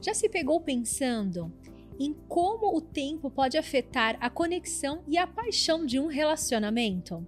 [0.00, 1.52] Já se pegou pensando
[1.98, 7.26] em como o tempo pode afetar a conexão e a paixão de um relacionamento?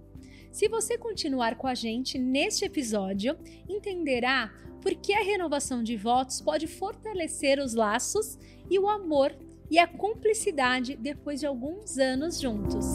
[0.51, 3.37] Se você continuar com a gente neste episódio,
[3.67, 8.39] entenderá por que a renovação de votos pode fortalecer os laços
[8.69, 9.35] e o amor
[9.69, 12.85] e a cumplicidade depois de alguns anos juntos.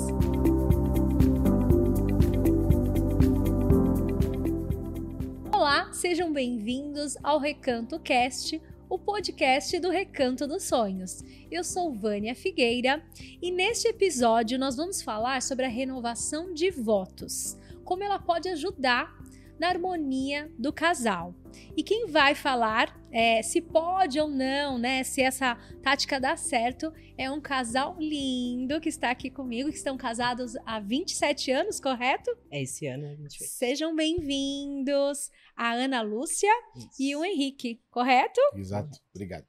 [5.53, 11.25] Olá, sejam bem-vindos ao Recanto Cast, o podcast do Recanto dos Sonhos.
[11.50, 13.02] Eu sou Vânia Figueira
[13.42, 19.16] e neste episódio nós vamos falar sobre a renovação de votos, como ela pode ajudar
[19.59, 21.34] na harmonia do casal.
[21.77, 25.02] E quem vai falar é, se pode ou não, né?
[25.02, 29.97] Se essa tática dá certo, é um casal lindo que está aqui comigo, que estão
[29.97, 32.30] casados há 27 anos, correto?
[32.50, 33.50] É esse ano, 28.
[33.50, 36.91] Sejam bem-vindos a Ana Lúcia Isso.
[36.98, 38.41] e o Henrique, correto?
[38.55, 39.47] Exato, obrigado.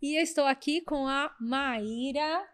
[0.00, 2.44] E eu estou aqui com a Maíra,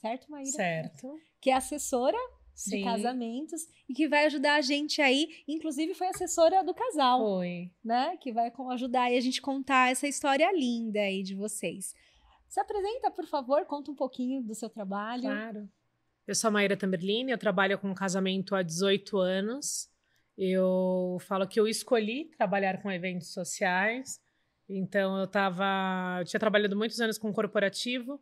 [0.00, 0.50] certo, Maíra?
[0.50, 1.16] Certo.
[1.40, 2.18] Que é assessora
[2.56, 2.84] de Sim.
[2.84, 7.70] casamentos e que vai ajudar a gente aí, inclusive foi assessora do casal, Foi.
[7.84, 8.16] né?
[8.16, 11.94] Que vai ajudar aí a gente contar essa história linda aí de vocês.
[12.48, 15.22] Se apresenta, por favor, conta um pouquinho do seu trabalho.
[15.22, 15.68] Claro.
[16.26, 19.88] Eu sou a Maíra Tamberlini, eu trabalho com casamento há 18 anos.
[20.36, 24.20] Eu falo que eu escolhi trabalhar com eventos sociais.
[24.68, 28.20] Então eu tava, eu tinha trabalhado muitos anos com corporativo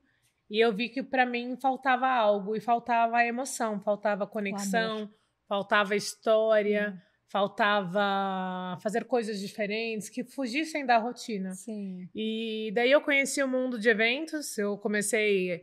[0.51, 5.11] e eu vi que para mim faltava algo e faltava a emoção, faltava conexão,
[5.49, 11.53] faltava história, faltava fazer coisas diferentes que fugissem da rotina.
[11.53, 12.09] Sim.
[12.15, 14.57] E daí eu conheci o mundo de eventos.
[14.57, 15.63] Eu comecei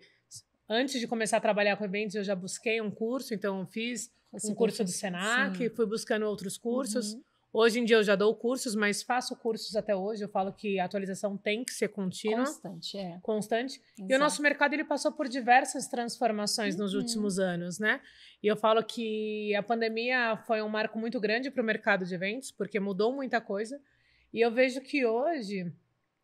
[0.67, 4.09] antes de começar a trabalhar com eventos, eu já busquei um curso, então eu fiz
[4.45, 5.69] um curso do Senac, sim.
[5.69, 7.13] fui buscando outros cursos.
[7.13, 7.23] Uhum.
[7.53, 10.23] Hoje em dia eu já dou cursos, mas faço cursos até hoje.
[10.23, 13.19] Eu falo que a atualização tem que ser contínua, Constante, é.
[13.21, 13.81] constante.
[13.97, 14.19] E o Exato.
[14.23, 17.01] nosso mercado ele passou por diversas transformações nos Uhum.
[17.01, 17.99] últimos anos, né?
[18.41, 22.15] E eu falo que a pandemia foi um marco muito grande para o mercado de
[22.15, 23.81] eventos, porque mudou muita coisa.
[24.33, 25.69] E eu vejo que hoje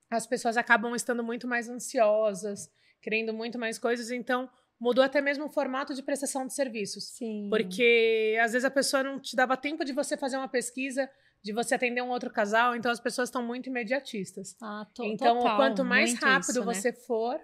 [0.10, 2.72] as pessoas acabam estando muito mais ansiosas,
[3.02, 4.50] querendo muito mais coisas, então
[4.80, 7.06] mudou até mesmo o formato de prestação de serviços.
[7.10, 7.48] Sim.
[7.50, 11.10] Porque às vezes a pessoa não te dava tempo de você fazer uma pesquisa,
[11.42, 14.56] de você atender um outro casal, então as pessoas estão muito imediatistas.
[14.62, 16.74] Ah, to- Então, total, quanto mais rápido isso, né?
[16.74, 17.40] você for,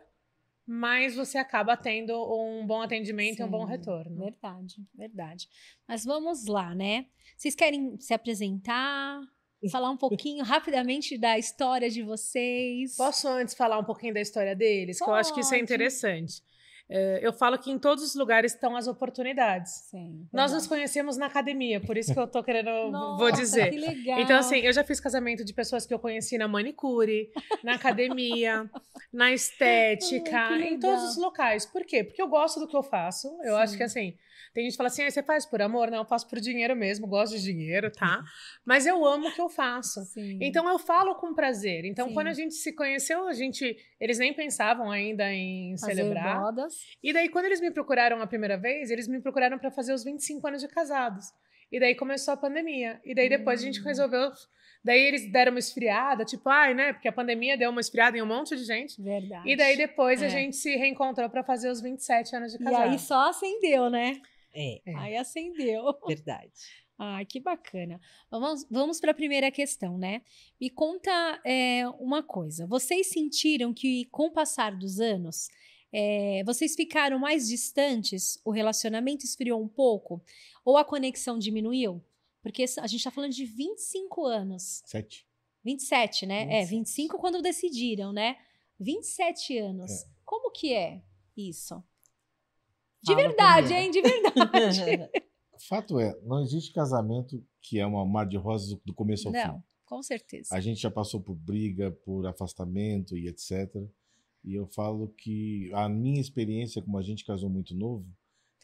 [0.65, 4.17] mais você acaba tendo um bom atendimento e um bom Sim, retorno.
[4.17, 5.49] Verdade, verdade.
[5.87, 7.05] Mas vamos lá, né?
[7.37, 9.19] Vocês querem se apresentar?
[9.71, 12.97] Falar um pouquinho rapidamente da história de vocês?
[12.97, 14.97] Posso antes falar um pouquinho da história deles?
[14.99, 15.63] Que eu acho que isso é Pode.
[15.63, 16.43] interessante.
[16.89, 19.71] É, eu falo que em todos os lugares estão as oportunidades.
[19.89, 20.27] Sim.
[20.31, 23.71] Nós nos conhecemos na academia, por isso que eu tô querendo, vou Nossa, dizer.
[23.71, 24.19] Que legal.
[24.19, 27.31] Então, assim, eu já fiz casamento de pessoas que eu conheci na manicure,
[27.63, 28.69] na academia,
[29.11, 31.65] na estética, Ai, em todos os locais.
[31.65, 32.03] Por quê?
[32.03, 33.27] Porque eu gosto do que eu faço.
[33.43, 33.77] Eu acho Sim.
[33.77, 34.17] que, assim,
[34.53, 35.89] tem gente que fala assim, ah, você faz por amor?
[35.91, 38.23] Não, eu faço por dinheiro mesmo, gosto de dinheiro, tá?
[38.65, 40.03] Mas eu amo o que eu faço.
[40.05, 40.39] Sim.
[40.41, 41.85] Então eu falo com prazer.
[41.85, 42.13] Então Sim.
[42.13, 46.39] quando a gente se conheceu, a gente, eles nem pensavam ainda em Fazer celebrar.
[46.41, 46.73] bodas.
[47.01, 50.03] E daí quando eles me procuraram a primeira vez, eles me procuraram para fazer os
[50.03, 51.25] 25 anos de casados.
[51.71, 53.01] E daí começou a pandemia.
[53.03, 53.85] E daí depois a gente Hum.
[53.85, 54.31] resolveu,
[54.83, 56.93] daí eles deram uma esfriada, tipo, ai, né?
[56.93, 59.01] Porque a pandemia deu uma esfriada em um monte de gente.
[59.01, 59.49] Verdade.
[59.49, 60.25] E daí depois É.
[60.25, 62.91] a gente se reencontrou para fazer os 27 anos de E casado.
[62.91, 64.21] aí só acendeu, né?
[64.53, 64.95] É, É.
[64.97, 65.83] Aí acendeu.
[66.07, 66.51] verdade.
[66.99, 67.99] Ai, que bacana.
[68.29, 70.21] Vamos, vamos para a primeira questão, né?
[70.61, 71.11] Me conta
[71.43, 72.67] é, uma coisa.
[72.67, 75.47] Vocês sentiram que, com o passar dos anos,
[75.91, 78.39] é, vocês ficaram mais distantes?
[78.45, 80.21] O relacionamento esfriou um pouco?
[80.63, 81.99] Ou a conexão diminuiu?
[82.43, 84.83] Porque a gente está falando de 25 anos.
[84.85, 85.25] Sete.
[85.63, 86.41] 27, né?
[86.43, 86.69] É, 27.
[86.69, 88.35] 25 quando decidiram, né?
[88.79, 89.89] 27 anos.
[89.91, 90.05] É.
[90.25, 91.01] Como que é
[91.37, 91.81] isso?
[93.01, 93.89] De Fala verdade, hein?
[93.91, 95.09] De verdade.
[95.67, 99.39] Fato é, não existe casamento que é uma mar de rosas do- começo ao fim.
[99.39, 100.49] Não, com certeza.
[100.53, 103.73] A gente já passou por briga, por afastamento e etc.
[104.43, 108.05] E eu falo que a minha experiência, como a gente casou muito novo,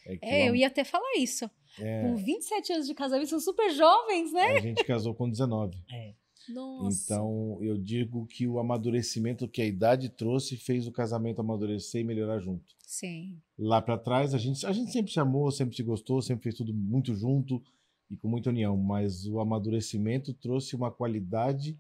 [0.06, 1.50] é É, eu ia até falar isso.
[1.80, 4.58] é, Com 27 anos de casamento, são super jovens, né?
[4.58, 5.78] a gente casou com 19.
[5.92, 6.14] É.
[6.50, 7.14] Nossa.
[7.14, 12.04] Então, eu digo que o amadurecimento que a idade trouxe fez o casamento amadurecer e
[12.04, 12.74] melhorar junto.
[12.88, 13.40] Sim.
[13.58, 16.56] Lá pra trás, a gente, a gente sempre se amou, sempre se gostou, sempre fez
[16.56, 17.62] tudo muito junto
[18.10, 21.78] e com muita união, mas o amadurecimento trouxe uma qualidade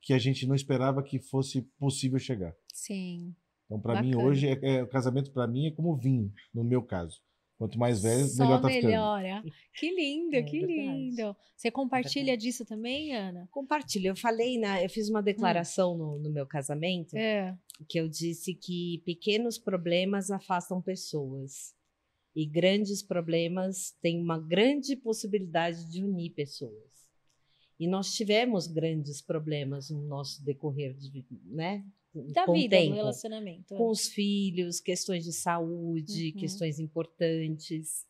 [0.00, 2.54] que a gente não esperava que fosse possível chegar.
[2.72, 3.34] Sim.
[3.64, 6.80] Então, para mim, hoje, é, é- o casamento para mim é como vinho, no meu
[6.80, 7.20] caso.
[7.58, 8.86] Quanto mais velho, Só melhor tá ficando.
[8.88, 9.42] melhora.
[9.74, 10.98] Que lindo, É que verdade.
[10.98, 11.36] lindo.
[11.56, 13.48] Você compartilha disso também, Ana?
[13.50, 14.08] Compartilho.
[14.08, 17.56] Eu falei, na, eu fiz uma declaração no, no meu casamento É.
[17.88, 21.74] que eu disse que pequenos problemas afastam pessoas
[22.34, 26.94] e grandes problemas têm uma grande possibilidade de unir pessoas.
[27.80, 31.82] E nós tivemos grandes problemas no nosso decorrer de, né?
[32.32, 32.94] Da com vida, do tempo.
[32.94, 33.74] relacionamento.
[33.74, 36.40] com os filhos, questões de saúde, Uhum.
[36.40, 38.06] questões importantes.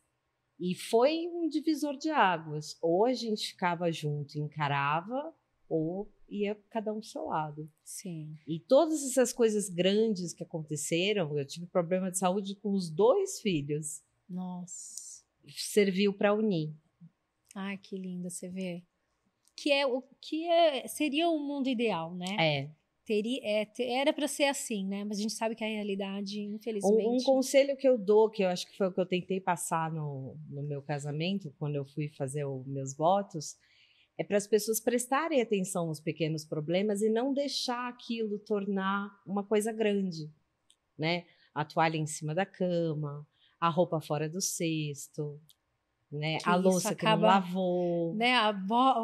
[0.59, 2.77] E foi um divisor de águas.
[2.81, 5.33] Ou a gente ficava junto e encarava,
[5.69, 7.69] ou ia cada um pro seu lado.
[7.83, 8.35] Sim.
[8.47, 13.39] E todas essas coisas grandes que aconteceram, eu tive problema de saúde com os dois
[13.39, 15.23] filhos, Nossa.
[15.47, 16.73] serviu para unir.
[17.55, 18.83] Ai, que lindo você vê.
[19.55, 22.35] Que é o que é, seria o mundo ideal, né?
[22.39, 22.71] É.
[23.07, 25.05] Teria, é, era para ser assim, né?
[25.05, 27.07] Mas a gente sabe que a realidade, Um, infelizmente.
[27.07, 29.89] um conselho que eu dou, que eu acho que foi o que eu tentei passar
[29.89, 33.55] no, no meu casamento, quando eu fui fazer os meus votos,
[34.17, 39.43] é para as pessoas prestarem atenção nos pequenos problemas e não deixar aquilo tornar uma
[39.43, 40.29] coisa grande,
[40.97, 41.25] né?
[41.55, 43.25] A toalha em cima da cama,
[43.57, 45.39] a roupa fora do cesto,
[46.11, 46.37] né?
[46.37, 48.15] Que a isso louça que não acaba, lavou.
[48.15, 48.33] né?
[48.35, 48.51] A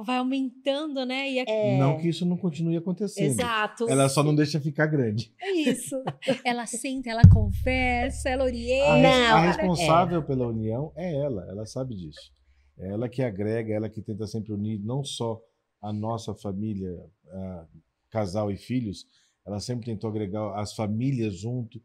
[0.05, 1.29] vai aumentando, né?
[1.29, 3.31] E a- É, Não que isso não continue acontecendo.
[3.39, 3.89] Exato.
[3.89, 5.33] Ela só não deixa ficar grande.
[5.41, 5.95] É isso.
[6.45, 8.93] ela senta, ela conversa, ela A, orienta.
[8.95, 9.47] res- Não, a é.
[9.47, 12.31] responsável pela união é ela, ela sabe disso.
[12.77, 15.39] É ela que agrega, ela que tenta sempre unir não só
[15.81, 16.97] a nossa família,
[17.29, 17.65] a
[18.09, 19.05] casal e filhos,
[19.45, 21.81] ela sempre tentou agregar as famílias junto.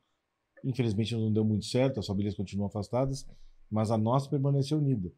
[0.64, 3.26] Infelizmente não deu muito certo, as famílias continuam afastadas,
[3.70, 5.10] mas a nossa permaneceu unida.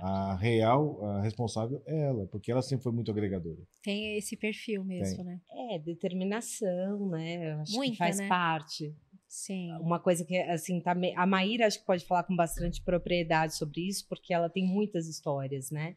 [0.00, 3.58] A real, a responsável é ela, porque ela sempre foi muito agregadora.
[3.82, 5.40] Tem esse perfil mesmo, né?
[5.72, 7.52] É, determinação, né?
[7.54, 8.28] Acho Muita, que faz né?
[8.28, 8.94] parte.
[9.26, 9.72] Sim.
[9.80, 13.56] Uma coisa que, assim, tá me- a Maíra acho que pode falar com bastante propriedade
[13.56, 15.96] sobre isso, porque ela tem muitas histórias, né?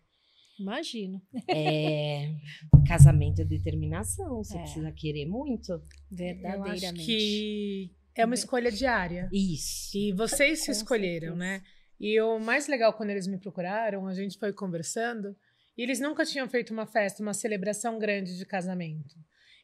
[0.59, 1.21] Imagino.
[1.47, 2.30] É,
[2.88, 4.62] casamento é determinação, você É.
[4.62, 5.71] precisa querer muito.
[5.71, 7.06] Eu acho Verdadeiramente.
[7.06, 9.30] que é uma escolha diária.
[9.31, 9.97] Isso.
[9.97, 11.62] E vocês se escolheram, né?
[12.03, 15.36] E o mais legal quando eles me procuraram, a gente foi conversando,
[15.77, 19.15] e eles nunca tinham feito uma festa, uma celebração grande de casamento.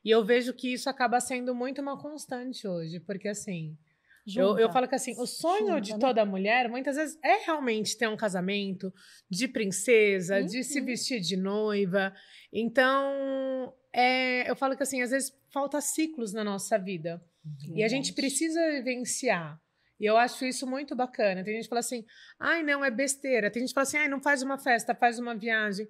[0.06, 3.76] E eu vejo que isso acaba sendo muito uma constante hoje, porque assim,
[4.36, 4.74] eu, eu Junta.
[4.74, 6.00] falo que assim, o sonho Junta, de né?
[6.00, 8.94] toda mulher, muitas vezes, é realmente ter um casamento
[9.30, 10.86] de princesa, de se Uhum.
[10.86, 12.14] vestir de noiva.
[12.54, 17.20] Então, é, eu falo que assim, às vezes falta ciclos na nossa vida.
[17.74, 19.60] E a gente precisa vivenciar.
[20.00, 21.44] E eu acho isso muito bacana.
[21.44, 22.06] Tem gente que fala assim,
[22.40, 23.50] ai, não, é besteira.
[23.50, 25.88] Tem gente que fala assim, ai, não faz uma festa, faz uma viagem.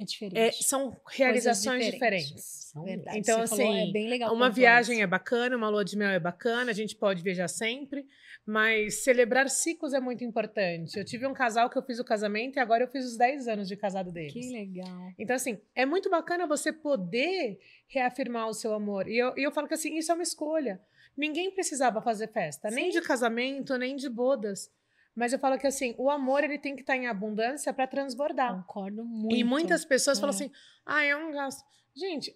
[0.00, 0.38] É diferente.
[0.38, 2.28] É, são realizações diferentes.
[2.28, 2.70] diferentes.
[2.72, 3.18] São Verdade.
[3.18, 4.34] Então, você falou, assim, é bem legal.
[4.34, 5.04] Uma viagem isso.
[5.04, 8.06] é bacana, uma lua de mel é bacana, a gente pode viajar sempre,
[8.46, 10.98] mas celebrar ciclos é muito importante.
[10.98, 13.46] Eu tive um casal que eu fiz o casamento e agora eu fiz os 10
[13.48, 14.32] anos de casado deles.
[14.32, 15.10] Que legal.
[15.18, 19.06] Então, assim, é muito bacana você poder reafirmar o seu amor.
[19.06, 20.80] E eu, e eu falo que, assim, isso é uma escolha.
[21.20, 22.98] Ninguém precisava fazer festa, nem Sim.
[22.98, 24.70] de casamento, nem de bodas.
[25.14, 28.56] Mas eu falo que, assim, o amor, ele tem que estar em abundância para transbordar.
[28.66, 29.36] Concordo muito.
[29.36, 30.36] E muitas pessoas falam É.
[30.36, 30.50] assim,
[30.86, 31.62] ah, é um gasto.
[31.94, 32.34] Gente,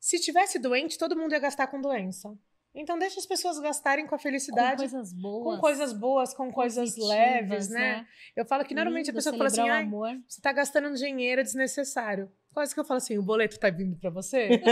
[0.00, 2.36] se tivesse doente, todo mundo ia gastar com doença.
[2.74, 4.78] Então, deixa as pessoas gastarem com a com felicidade.
[4.78, 5.44] coisas boas.
[5.54, 8.04] Com coisas boas, com coisas leves, né?
[8.36, 10.20] Eu falo que normalmente Lindo a pessoa fala assim, o ai, amor.
[10.28, 12.30] você tá gastando dinheiro desnecessário.
[12.52, 14.48] Quase que eu falo assim, o boleto tá vindo pra você?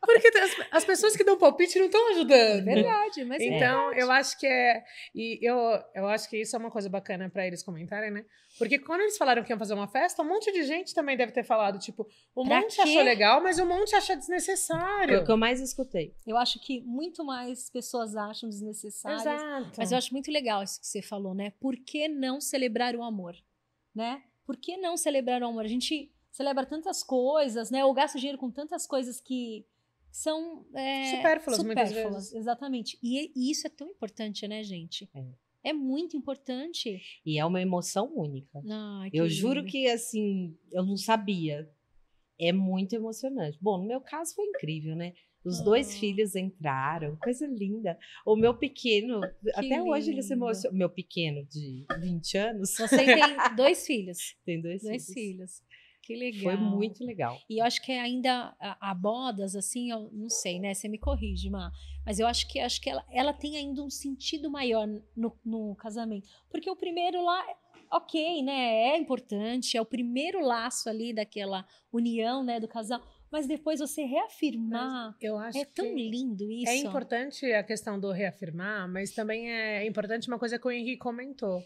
[0.00, 2.64] Porque as, as pessoas que dão palpite não estão ajudando.
[2.64, 4.00] Verdade, mas é Então, verdade.
[4.00, 4.82] eu acho que é.
[5.14, 5.58] E eu,
[5.94, 8.24] eu acho que isso é uma coisa bacana pra eles comentarem, né?
[8.58, 11.30] Porque quando eles falaram que iam fazer uma festa, um monte de gente também deve
[11.30, 12.82] ter falado, tipo, o Pra monte quê?
[12.82, 15.20] achou legal, mas o monte acha Foi desnecessário.
[15.20, 16.14] o que eu mais escutei.
[16.26, 19.20] Eu acho que muito mais pessoas acham desnecessárias.
[19.26, 19.72] Exato.
[19.76, 21.52] Mas eu acho muito legal isso que você falou, né?
[21.60, 23.34] Por que não celebrar o amor?
[23.94, 24.22] Né?
[24.46, 25.64] Por que não celebrar o amor?
[25.64, 27.84] A gente celebra tantas coisas, né?
[27.84, 29.64] Ou gasta dinheiro com tantas coisas que
[30.10, 32.34] são é, Supérfluas, supérfluas.
[32.34, 32.98] Exatamente.
[33.02, 35.08] E, e isso é tão importante, né, gente?
[35.14, 35.24] É.
[35.70, 37.00] É muito importante.
[37.24, 38.62] E é uma emoção única.
[39.10, 39.70] Que Eu juro lindo.
[39.72, 41.68] que, assim, eu não sabia.
[42.38, 43.58] É muito emocionante.
[43.60, 45.14] Bom, no meu caso foi incrível, né?
[45.44, 45.98] Os dois Ah.
[46.00, 47.96] filhos entraram, coisa linda.
[48.24, 49.20] O meu pequeno,
[49.54, 50.44] até hoje ele se lindo.
[50.44, 50.76] emociona.
[50.76, 53.06] Meu pequeno, de 20 anos, Você tem
[53.56, 54.36] dois filhos.
[54.44, 55.14] tem dois, Dois filhos.
[55.14, 55.62] filhos.
[56.06, 56.42] Que legal.
[56.42, 57.36] Foi muito legal.
[57.50, 60.72] E eu acho que ainda a, a bodas, assim, eu não sei, né?
[60.72, 61.72] Você me corrige, Má.
[62.04, 64.86] Mas eu acho que acho que ela, ela tem ainda um sentido maior
[65.16, 66.28] no, no casamento.
[66.48, 67.44] Porque o primeiro lá,
[67.90, 68.92] ok, né?
[68.94, 73.02] É importante, é o primeiro laço ali daquela união, né, do casal.
[73.30, 75.16] mas depois você reafirmar.
[75.20, 76.70] Eu acho É tão lindo isso.
[76.70, 80.98] é importante a questão do reafirmar, mas também é importante uma coisa que o Henrique
[80.98, 81.60] comentou.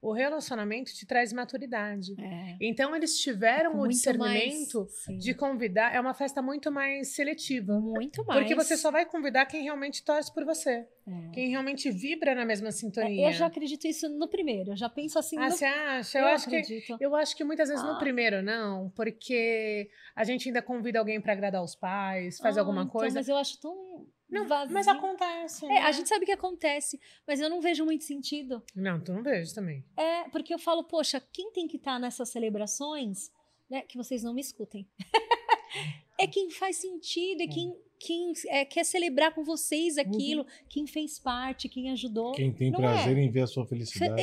[0.00, 2.14] O relacionamento te traz maturidade.
[2.20, 2.56] É.
[2.60, 5.94] Então eles tiveram o discernimento mais, de convidar.
[5.94, 7.80] É uma festa muito mais seletiva.
[7.80, 8.40] muito mais.
[8.40, 10.86] Porque você só vai convidar quem realmente torce por você.
[11.08, 11.30] É.
[11.32, 13.26] Quem realmente vibra na mesma sintonia.
[13.26, 14.72] É, Eu já acredito isso no primeiro.
[14.72, 15.38] Eu já penso assim.
[15.38, 15.50] Ah, no...
[15.52, 16.18] você acha?
[16.18, 16.84] Eu, eu acho que.
[17.00, 17.92] Eu acho que muitas vezes Ah.
[17.92, 22.60] no primeiro não, porque a gente ainda convida alguém para agradar os pais, faz Ah,
[22.60, 23.18] alguma então, coisa.
[23.18, 24.74] Mas eu acho tão Não, vazio.
[24.74, 25.64] mas acontece.
[25.66, 25.78] É, né?
[25.78, 28.62] a gente sabe que acontece, mas eu não vejo muito sentido.
[28.74, 29.84] Não, tu não vejo também.
[29.96, 33.30] É, porque eu falo, poxa, quem tem que estar nessas celebrações,
[33.70, 33.82] né?
[33.82, 34.88] Que vocês não me escutem.
[36.18, 41.18] é quem faz sentido, é quem, quem é, quer celebrar com vocês aquilo, quem fez
[41.18, 42.32] parte, quem ajudou.
[42.32, 43.20] Quem tem Não prazer é?
[43.20, 44.22] em ver a sua felicidade.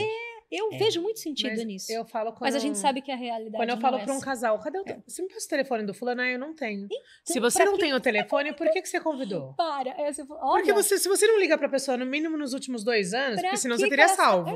[0.55, 0.77] Eu É.
[0.77, 1.91] vejo muito sentido Mas nisso.
[1.91, 4.03] Eu falo quando Mas a gente sabe que a realidade Quando eu não falo é
[4.03, 4.83] para um casal, cadê o.
[4.83, 6.22] te- Você me passa o telefone do fulano?
[6.22, 6.88] Ah, eu não tenho.
[7.24, 9.53] Se Então, você pra não que tem o telefone, por que, que você convidou?
[9.55, 12.53] Para, é, você, olha, Porque você, se você não liga pra pessoa no mínimo nos
[12.53, 14.55] últimos dois anos, Pra porque senão que você teria salvo.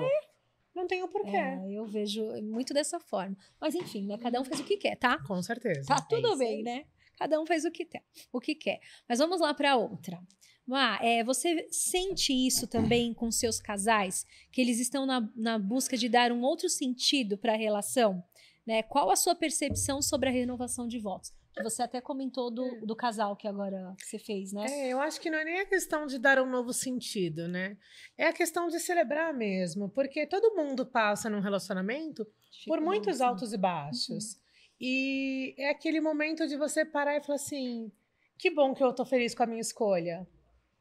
[0.75, 1.36] Não tem o porquê.
[1.36, 3.36] É, eu vejo muito dessa forma.
[3.60, 4.20] Mas enfim, né?
[4.20, 5.18] Cada um faz o que quer, tá?
[5.25, 5.88] Com certeza.
[5.88, 6.86] Tá tudo isso bem, né?
[7.18, 8.80] Cada um faz o que quer, o que quer.
[9.10, 10.20] Mas vamos lá para outra.
[10.68, 14.26] Má, é, você sente isso também com seus casais?
[14.52, 18.22] Que eles estão na, na busca de dar um outro sentido para a relação?
[18.66, 18.84] Né?
[18.84, 21.34] Qual a sua percepção sobre a renovação de votos?
[21.64, 24.66] Você até comentou do, do casal que agora você fez, né?
[24.70, 27.78] É, eu acho que não é nem a questão de dar um novo sentido, né?
[28.16, 32.28] É a questão de celebrar mesmo, porque todo mundo passa num relacionamento
[32.68, 34.40] por muitos altos e baixos.
[34.80, 37.92] E é aquele momento de você parar e falar assim:
[38.38, 40.28] que bom que eu tô feliz com a minha escolha.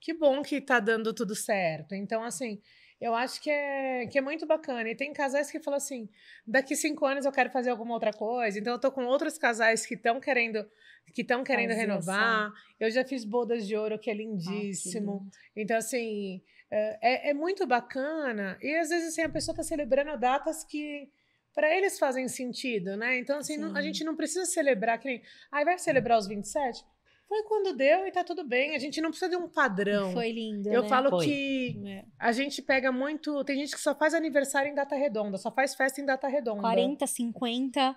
[0.06, 1.92] Que bom que tá dando tudo certo.
[1.92, 2.60] Então, assim,
[3.00, 4.88] eu acho que é, que é muito bacana.
[4.88, 6.08] E tem casais que falam assim:
[6.46, 8.56] daqui cinco anos eu quero fazer alguma outra coisa.
[8.56, 10.64] Então, eu tô com outros casais que estão querendo
[11.12, 12.52] que estão querendo Fazer renovar.
[12.78, 15.28] Eu já fiz bodas de ouro, que é Ah, que lindíssimo.
[15.56, 18.56] Então, assim, é, é muito bacana.
[18.62, 21.10] E às vezes, assim, a pessoa está celebrando datas que
[21.52, 23.18] para eles fazem sentido, né?
[23.18, 25.22] Então, assim, não- a gente não precisa celebrar que nem.
[25.50, 26.84] Ai, vai celebrar os 27?
[27.28, 28.74] Foi quando deu e tá tudo bem.
[28.76, 30.12] A gente não precisa de um padrão.
[30.12, 30.68] Foi lindo.
[30.68, 30.88] Eu né?
[30.88, 31.24] falo Foi.
[31.24, 32.04] que É.
[32.18, 33.42] a gente pega muito.
[33.44, 36.60] Tem gente que só faz aniversário em data redonda, só faz festa em data redonda.
[36.60, 37.96] 40, 50.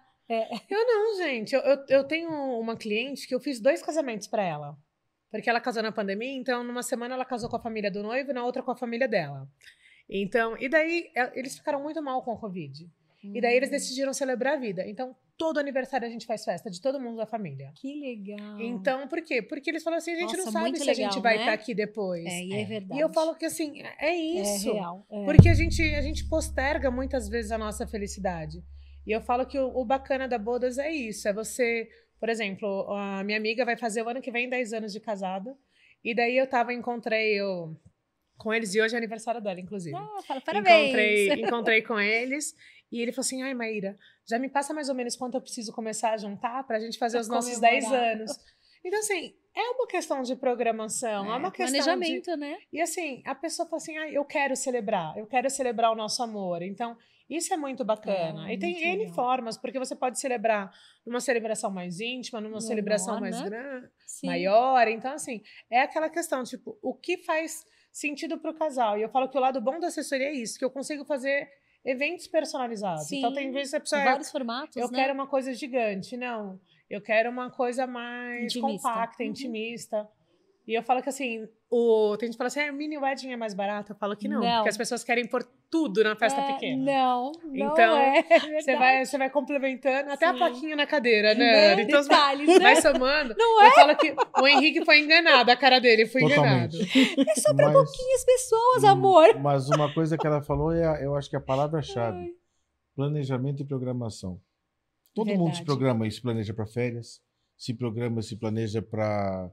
[0.70, 1.54] Eu não, gente.
[1.54, 4.78] Eu, eu, eu tenho uma cliente que eu fiz dois casamentos pra ela.
[5.32, 8.32] Porque ela casou na pandemia, então numa semana ela casou com a família do noivo
[8.32, 9.48] e na outra com a família dela.
[10.10, 12.90] Então, e daí é, eles ficaram muito mal com a Covid.
[13.24, 13.58] E daí Hum.
[13.58, 14.88] eles decidiram celebrar a vida.
[14.88, 17.72] Então, todo aniversário a gente faz festa de todo mundo da família.
[17.76, 18.60] Que legal.
[18.62, 19.42] Então, por quê?
[19.42, 21.42] Porque eles falaram assim: a gente Nossa, não sabe se a gente legal, vai né?
[21.42, 22.26] estar aqui depois.
[22.26, 22.66] É, e é, É.
[22.66, 23.00] verdade.
[23.00, 24.70] E eu falo que assim, é isso.
[24.70, 25.06] É real.
[25.12, 25.26] é.
[25.26, 28.64] Porque a gente, a gente posterga muitas vezes a nossa felicidade.
[29.06, 32.90] E eu falo que o, o bacana da bodas é isso: é você, por exemplo,
[32.94, 35.56] a minha amiga vai fazer o ano que vem 10 anos de casada.
[36.04, 37.76] E daí eu tava, encontrei eu,
[38.40, 39.96] com eles, e hoje é aniversário dela, inclusive.
[39.96, 40.86] Ah, fala, parabéns.
[40.86, 42.56] Encontrei, encontrei com eles.
[42.92, 43.96] E ele falou assim: ai, Maíra,
[44.28, 47.18] já me passa mais ou menos quanto eu preciso começar a juntar pra gente fazer
[47.18, 47.82] Pra os nossos comemorar.
[47.82, 48.32] 10 anos.
[48.84, 52.58] Então, assim, é uma questão de programação, é, uma questão de planejamento, né?
[52.72, 56.24] e assim, a pessoa fala assim: ah, eu quero celebrar, eu quero celebrar o nosso
[56.24, 56.62] amor.
[56.62, 56.98] Então,
[57.30, 58.50] isso é muito bacana.
[58.50, 60.72] É, e tem N formas, porque você pode celebrar
[61.06, 63.50] numa celebração mais íntima, numa Menor, celebração mais né?
[63.50, 64.28] grande, Sim.
[64.28, 64.88] maior.
[64.88, 68.98] Então, assim, é aquela questão, tipo, o que faz sentido para o casal?
[68.98, 71.50] E eu falo que o lado bom da assessoria é isso, que eu consigo fazer
[71.84, 73.12] eventos personalizados.
[73.12, 74.04] Então, tem Sim, vezes que a pessoa.
[74.04, 75.00] Vários formatos, Eu né?
[75.00, 76.16] quero uma coisa gigante.
[76.18, 76.60] Não.
[76.90, 78.88] Eu quero uma coisa mais Intimista.
[78.90, 79.30] compacta, Uhum.
[79.30, 80.10] intimista.
[80.70, 82.16] E eu falo que assim, o...
[82.18, 83.92] tem gente que fala assim, ah, mini wedding é mais barato.
[83.92, 84.58] Eu falo que não, Não.
[84.58, 86.84] porque as pessoas querem pôr tudo na festa É, pequena.
[86.84, 88.22] Não, não Então, é.
[88.62, 90.38] Você vai, você vai complementando até a Sim.
[90.38, 91.76] plaquinha na cadeira, né?
[91.76, 91.82] Né?
[91.82, 92.60] Então você vai, Detalhes, né?
[92.60, 93.34] vai somando.
[93.36, 93.68] Não é?
[93.68, 96.78] Eu falo que o Henrique foi enganado, a cara dele foi enganado.
[96.78, 97.30] Totalmente.
[97.30, 99.40] É só pra Mas- pouquinhas pessoas, amor.
[99.40, 102.32] Mas uma coisa que ela falou é, a- eu acho que é a palavra-chave:
[102.96, 104.40] planejamento e programação.
[105.16, 105.58] Todo mundo Verdade.
[105.58, 107.20] se programa e se planeja para férias,
[107.58, 109.50] se programa, se planeja para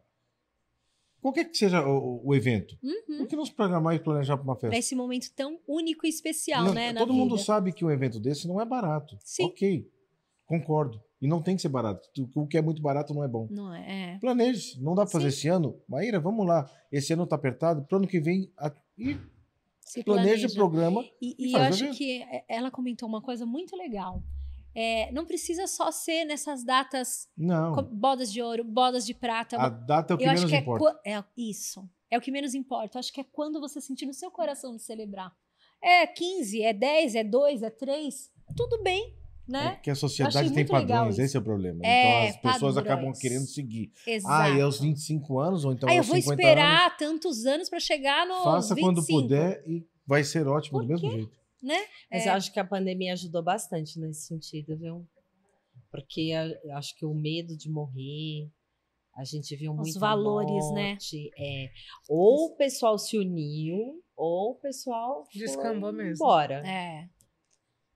[1.27, 2.79] qualquer que seja o, o evento.
[2.83, 3.19] Uhum.
[3.19, 4.69] Por que não se programar e planejar para uma festa?
[4.77, 6.93] Nesse momento tão único e especial, Não, né?
[6.95, 7.45] todo mundo vida.
[7.45, 9.19] sabe que um evento desse não é barato.
[9.25, 9.45] Sim.
[9.47, 9.91] Ok,
[10.47, 11.01] concordo.
[11.21, 12.09] E não tem que ser barato.
[12.35, 13.49] O que é muito barato não é bom.
[13.51, 14.13] Não é?
[14.15, 14.19] é.
[14.19, 14.81] Planeje.
[14.83, 15.81] Não dá para fazer esse ano?
[15.89, 16.71] Maíra, vamos lá.
[16.93, 17.83] Esse ano tá apertado.
[17.87, 18.53] Pro ano que vem.
[18.59, 18.71] A...
[18.99, 19.17] E
[19.81, 20.55] Se planeja, planeja.
[20.55, 21.03] programa.
[21.21, 24.23] E, e e eu o acho que é- ela comentou uma coisa muito legal.
[24.79, 27.75] É, não precisa só ser nessas datas, Não.
[27.85, 29.57] bodas de ouro, bodas de prata.
[29.57, 30.85] A data é o que eu acho menos que é, importa.
[30.85, 31.89] qua- é isso.
[32.11, 32.99] É o que menos importa.
[32.99, 35.33] Eu acho que é quando você sentir no seu coração de celebrar.
[35.83, 38.31] É 15, é 10, é 2, é 3.
[38.55, 39.15] Tudo bem.
[39.49, 39.71] É né?
[39.77, 41.79] porque a achei sociedade tem padrões, esse é o problema.
[41.85, 42.99] É, então as pessoas padrões.
[42.99, 43.93] acabam querendo seguir.
[44.07, 44.35] Exato.
[44.35, 47.69] Ah, e aos 25 anos, ou então Aí eu vou 50 esperar anos, tantos anos
[47.71, 51.39] pra chegar no faça 25, quando puder e vai ser ótimo do Por mesmo jeito.
[51.67, 51.79] Né?
[52.11, 52.29] Mas É.
[52.29, 55.07] eu acho que a pandemia ajudou bastante nesse sentido, viu?
[55.91, 56.31] Porque
[56.65, 58.49] eu acho que o medo de morrer,
[59.15, 60.91] a gente viu Os muito valores, né?
[60.91, 61.71] morte, É,
[62.09, 66.15] ou o pessoal se uniu, ou o pessoal foi Descambou mesmo.
[66.15, 66.63] embora.
[66.67, 67.09] É.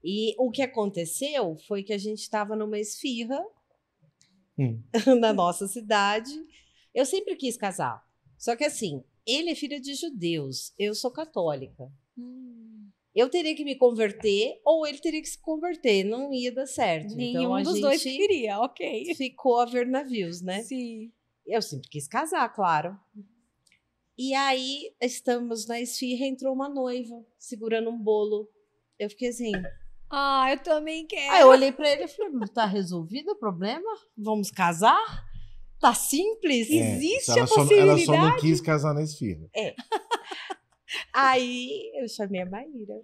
[0.02, 3.42] E o que aconteceu foi que a gente estava numa esfirra
[4.58, 4.82] Hum.
[5.20, 6.30] na nossa cidade.
[6.94, 8.02] Eu sempre quis casar.
[8.38, 11.90] Só que assim, ele é filho de judeus, eu sou católica.
[12.18, 12.59] Hum.
[13.14, 17.14] Eu teria que me converter ou ele teria que se converter, não ia dar certo.
[17.16, 19.14] Nenhum então a dos gente dois queria, ok.
[19.16, 20.62] ficou a ver navios, né?
[20.62, 21.10] Sim.
[21.46, 22.96] Eu sempre quis casar, claro.
[24.16, 28.48] E aí estamos na esfirra, entrou uma noiva segurando um bolo.
[28.98, 29.52] Eu fiquei assim.
[30.10, 31.32] Ah, eu também quero.
[31.32, 33.90] Aí eu olhei pra ele e falei: "Mas tá resolvido o problema?
[34.16, 35.24] Vamos casar?
[35.80, 36.68] Tá simples?
[36.70, 38.40] É, Existe a só, ela só não possibilidade?
[38.42, 39.48] quis casar na esfirra.
[41.12, 43.00] Aí eu chamei a Maíra.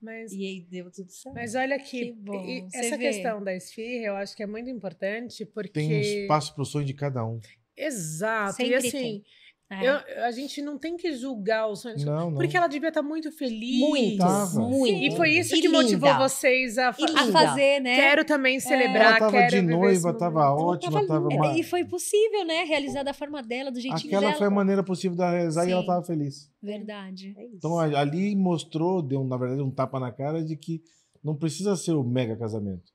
[0.00, 1.34] Mas, E aí deu tudo certo.
[1.34, 3.04] mas olha Que que, e- essa vê.
[3.04, 6.84] questão da esfirra, eu acho que é muito importante porque Tem um espaço pro sonho
[6.84, 7.40] de cada um.
[7.76, 8.56] exato.
[8.56, 9.24] Sempre e assim, tem.
[9.68, 9.84] É.
[9.84, 11.96] eu- a gente não tem que julgar o sonho.
[12.06, 12.34] Não, não.
[12.34, 13.80] Porque ela devia estar muito feliz.
[13.80, 14.60] Muito, Tava.
[14.60, 14.94] muito.
[15.02, 16.20] E foi isso E que motivou linda.
[16.28, 17.96] vocês a, fa- E a fazer, né?
[17.96, 21.58] Quero também celebrar, Ela tava quero de noiva, tava ótima, tava, É, uma...
[21.58, 22.62] E foi possível, né?
[22.62, 24.34] Realizar da forma dela, do jeitinho Aquela dela.
[24.38, 25.86] foi a maneira possível dela realizar e ela Sim.
[25.88, 26.48] tava feliz.
[26.62, 27.34] Verdade.
[27.36, 27.56] É isso.
[27.56, 30.80] Então ali mostrou, deu na verdade um tapa na cara de que
[31.24, 32.94] não precisa ser o mega casamento.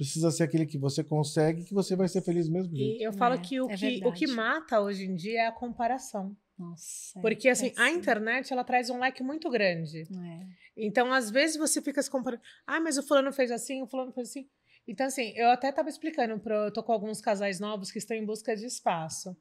[0.00, 2.74] Precisa ser aquele que você consegue, que você vai ser feliz mesmo.
[2.74, 3.02] jeito.
[3.02, 5.46] E eu falo É, que, o é que o que mata hoje em dia é
[5.46, 6.34] a comparação.
[6.58, 7.18] Nossa.
[7.18, 10.04] é Porque assim, a internet ela traz um leque muito grande.
[10.04, 10.46] É.
[10.74, 12.42] Então, às vezes você fica se comparando.
[12.66, 14.48] Ah, mas o fulano fez assim, o fulano fez assim.
[14.88, 18.16] Então, assim, eu até tava explicando, pro, eu tô com alguns casais novos que estão
[18.16, 19.36] em busca de espaço.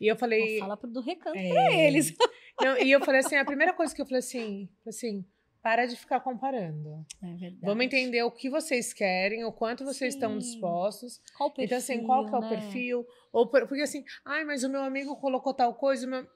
[0.00, 0.58] E eu falei.
[0.58, 2.12] Fala pro do recanto é, pra eles.
[2.60, 5.24] Não, e eu falei assim, a primeira coisa que eu falei assim, assim,
[5.62, 7.04] para de ficar comparando.
[7.22, 7.58] É verdade.
[7.62, 10.38] Vamos entender o que vocês querem, o quanto vocês estão Sim.
[10.38, 11.20] dispostos.
[11.36, 12.48] Qual o perfil, então, assim, qual que é o né?
[12.48, 13.06] perfil?
[13.32, 16.26] Ou por- porque assim, ai, mas o meu amigo colocou tal coisa, o meu...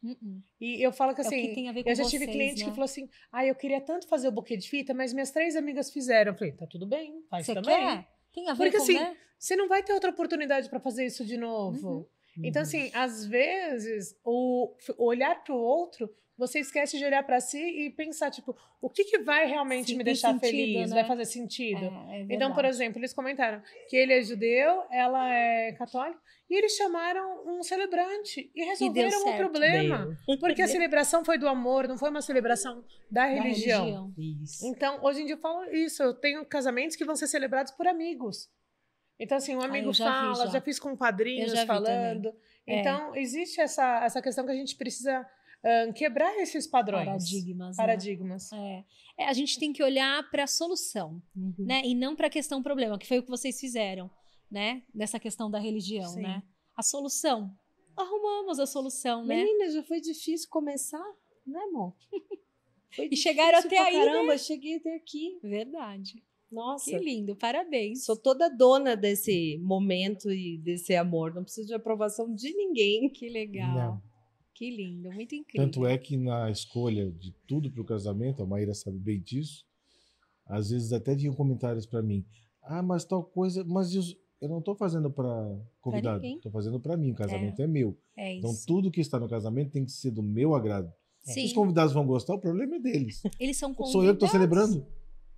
[0.00, 0.42] Uh-uh.
[0.60, 2.24] E eu falo que É o assim, que tem a ver com eu já tive
[2.24, 2.64] vocês, cliente né?
[2.66, 5.56] que falou assim: ah, eu queria tanto fazer o buquê de fita, mas minhas três
[5.56, 6.30] amigas fizeram.
[6.32, 7.76] Eu falei, tá tudo bem, faz Você também.
[7.76, 8.08] quer?
[8.32, 9.16] Tem a ver Porque, com, assim, né?
[9.36, 11.88] Você não vai ter outra oportunidade para fazer isso de novo.
[12.36, 12.44] Uhum.
[12.44, 17.58] Então, assim, às vezes, o olhar para o outro, você esquece de olhar para si
[17.58, 20.90] e pensar, tipo, o que, que vai realmente Se me deixar sentido, feliz?
[20.90, 20.96] né?
[20.96, 21.84] Vai fazer sentido?
[22.10, 26.56] É, é Então, por exemplo, eles comentaram que ele é judeu, ela é católica, e
[26.56, 29.36] eles chamaram um celebrante e resolveram o certo.
[29.36, 30.16] problema.
[30.26, 30.38] Deu.
[30.38, 34.14] Porque a celebração foi do amor, não foi uma celebração da Da religião.
[34.16, 34.64] Isso.
[34.66, 37.86] Então, hoje em dia eu falo isso, eu tenho casamentos que vão ser celebrados por
[37.88, 38.48] amigos.
[39.20, 40.52] Então, assim, um amigo Ah, já vi, fala, já.
[40.52, 40.60] já.
[40.60, 42.32] fiz com padrinhos vi falando.
[42.64, 42.80] É.
[42.80, 45.26] Então, existe essa, essa questão que a gente precisa
[45.94, 47.04] quebrar esses padrões.
[47.06, 47.76] Paradigmas.
[47.76, 47.82] né?
[47.82, 48.52] Paradigmas.
[48.52, 48.84] É.
[49.18, 51.54] É, a gente tem que olhar para a solução, Uhum.
[51.58, 51.82] né?
[51.84, 54.08] E não para a questão problema, que foi o que vocês fizeram,
[54.50, 54.82] né?
[54.94, 56.22] Nessa questão da religião, Sim.
[56.22, 56.42] né?
[56.76, 57.50] A solução.
[57.96, 59.42] Arrumamos a solução, né?
[59.44, 61.04] Menina, já foi difícil começar,
[61.46, 61.94] né, amor?
[62.94, 64.04] Foi E chegaram até pra aí, né?
[64.06, 65.38] Caramba, cheguei até aqui.
[65.42, 66.24] Verdade.
[66.50, 68.04] Nossa, Que lindo, parabéns.
[68.06, 71.34] sou toda dona desse momento e desse amor.
[71.34, 73.10] Não preciso de aprovação de ninguém.
[73.10, 73.74] Que legal.
[73.74, 74.02] Não.
[74.58, 75.66] Que lindo, muito incrível.
[75.70, 79.64] Tanto é que na escolha de tudo para o casamento, a Maíra sabe bem disso,
[80.44, 82.24] às vezes até vinham comentários para mim.
[82.62, 86.96] Ah, mas tal coisa, mas os- eu não estou fazendo para convidado, estou fazendo para
[86.96, 87.96] mim, o casamento é, meu.
[88.16, 88.66] É Então isso.
[88.66, 90.92] tudo que está no casamento tem que ser do meu agrado.
[91.22, 93.22] Se os convidados vão gostar, o problema é deles.
[93.38, 93.92] eles são convidados.
[93.92, 94.84] Sou eu que estou celebrando.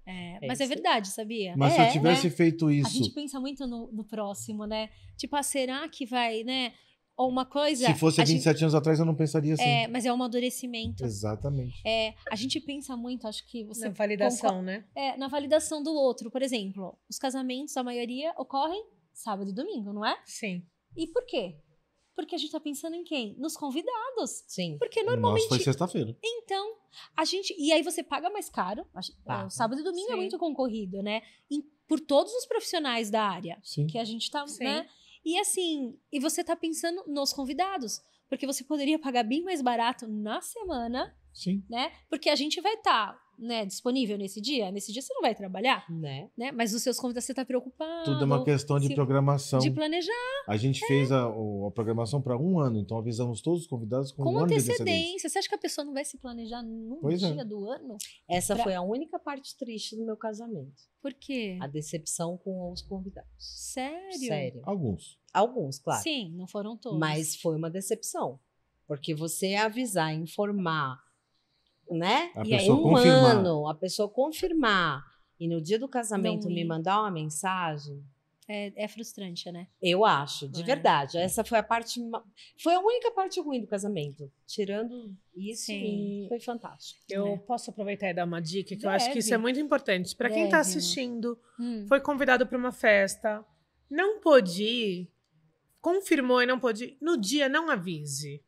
[0.07, 0.77] É, É mas é isso aí.
[0.81, 1.55] verdade, sabia?
[1.57, 4.89] Mas se É, eu tivesse feito A gente isso, pensa muito no, no próximo, né?
[5.17, 6.73] Tipo, ah, será que vai, né?
[7.21, 7.85] Ou uma coisa.
[7.87, 9.63] se fosse há a gente- 27 anos atrás, eu não pensaria assim.
[9.63, 11.05] É, mas é um amadurecimento.
[11.05, 11.83] Exatamente.
[11.87, 13.89] É, a gente pensa muito, acho que você.
[13.89, 14.85] Na validação, né?
[14.95, 16.31] É, na validação do outro.
[16.31, 20.17] Por exemplo, os casamentos, a maioria, ocorrem sábado e domingo, não é?
[20.25, 20.63] Sim.
[20.97, 21.57] E por quê?
[22.17, 23.35] Porque a gente tá pensando em quem?
[23.39, 24.43] Nos convidados.
[24.47, 24.77] Sim.
[24.79, 25.47] Porque normalmente.
[25.49, 26.17] foi sexta-feira.
[26.25, 26.75] Então,
[27.17, 27.55] a gente.
[27.59, 28.87] E aí você paga mais caro.
[29.25, 29.47] Paga.
[29.47, 30.21] o sábado e domingo é Sim.
[30.21, 31.21] muito concorrido, né?
[31.51, 33.87] Em- por todos os profissionais da área Sim.
[33.87, 34.65] que a gente tá, Sim.
[34.65, 34.87] né?
[35.25, 40.07] E assim, e você tá pensando nos convidados, porque você poderia pagar bem mais barato
[40.09, 41.65] na semana Sim.
[41.69, 41.93] né?
[42.09, 44.71] Porque a gente vai estar né, disponível nesse dia.
[44.71, 46.29] Nesse dia você não vai trabalhar, Né?
[46.37, 46.53] né?
[46.53, 48.05] Mas os seus convidados você tá preocupado.
[48.05, 49.59] Tudo é uma questão de se- programação.
[49.59, 50.13] de planejar
[50.47, 54.23] A gente fez a, a programação para um ano, então avisamos todos os convidados com,
[54.25, 54.83] com um ano de antecedência.
[54.85, 55.29] antecedência.
[55.29, 57.33] Você acha que a pessoa não vai se planejar num Pois é.
[57.33, 57.97] dia do ano?
[58.29, 60.83] Essa Pra- foi a única parte triste do meu casamento.
[61.01, 61.57] Por quê?
[61.61, 63.31] A decepção com os convidados.
[63.39, 64.19] Sério?
[64.29, 64.61] Sério.
[64.65, 65.19] Alguns.
[65.33, 66.03] Alguns, claro.
[66.03, 66.99] Sim, não foram todos.
[66.99, 68.39] Mas foi uma decepção.
[68.87, 70.99] Porque você avisar, informar,
[71.91, 72.31] né?
[72.35, 73.37] A e aí um confirmar.
[73.37, 75.05] ano, a pessoa confirmar
[75.39, 78.03] e no dia do casamento Não me mandar uma mensagem,
[78.49, 79.69] É, é frustrante, né?
[79.81, 80.65] eu acho, de É.
[80.65, 81.17] verdade.
[81.19, 82.01] Essa foi a parte.
[82.61, 84.31] Foi a única parte ruim do casamento.
[84.47, 86.27] Tirando isso, Sim.
[86.29, 87.01] foi fantástico.
[87.09, 87.37] Eu É.
[87.39, 89.43] posso aproveitar e dar uma dica que eu acho que isso é Deve.
[89.43, 90.17] muito importante.
[90.17, 91.85] Para quem está Deve, assistindo, Hum.
[91.89, 93.45] foi convidado para uma festa,
[93.89, 95.09] não pôde ir,
[95.81, 98.43] confirmou e não pôde ir, no dia não avise.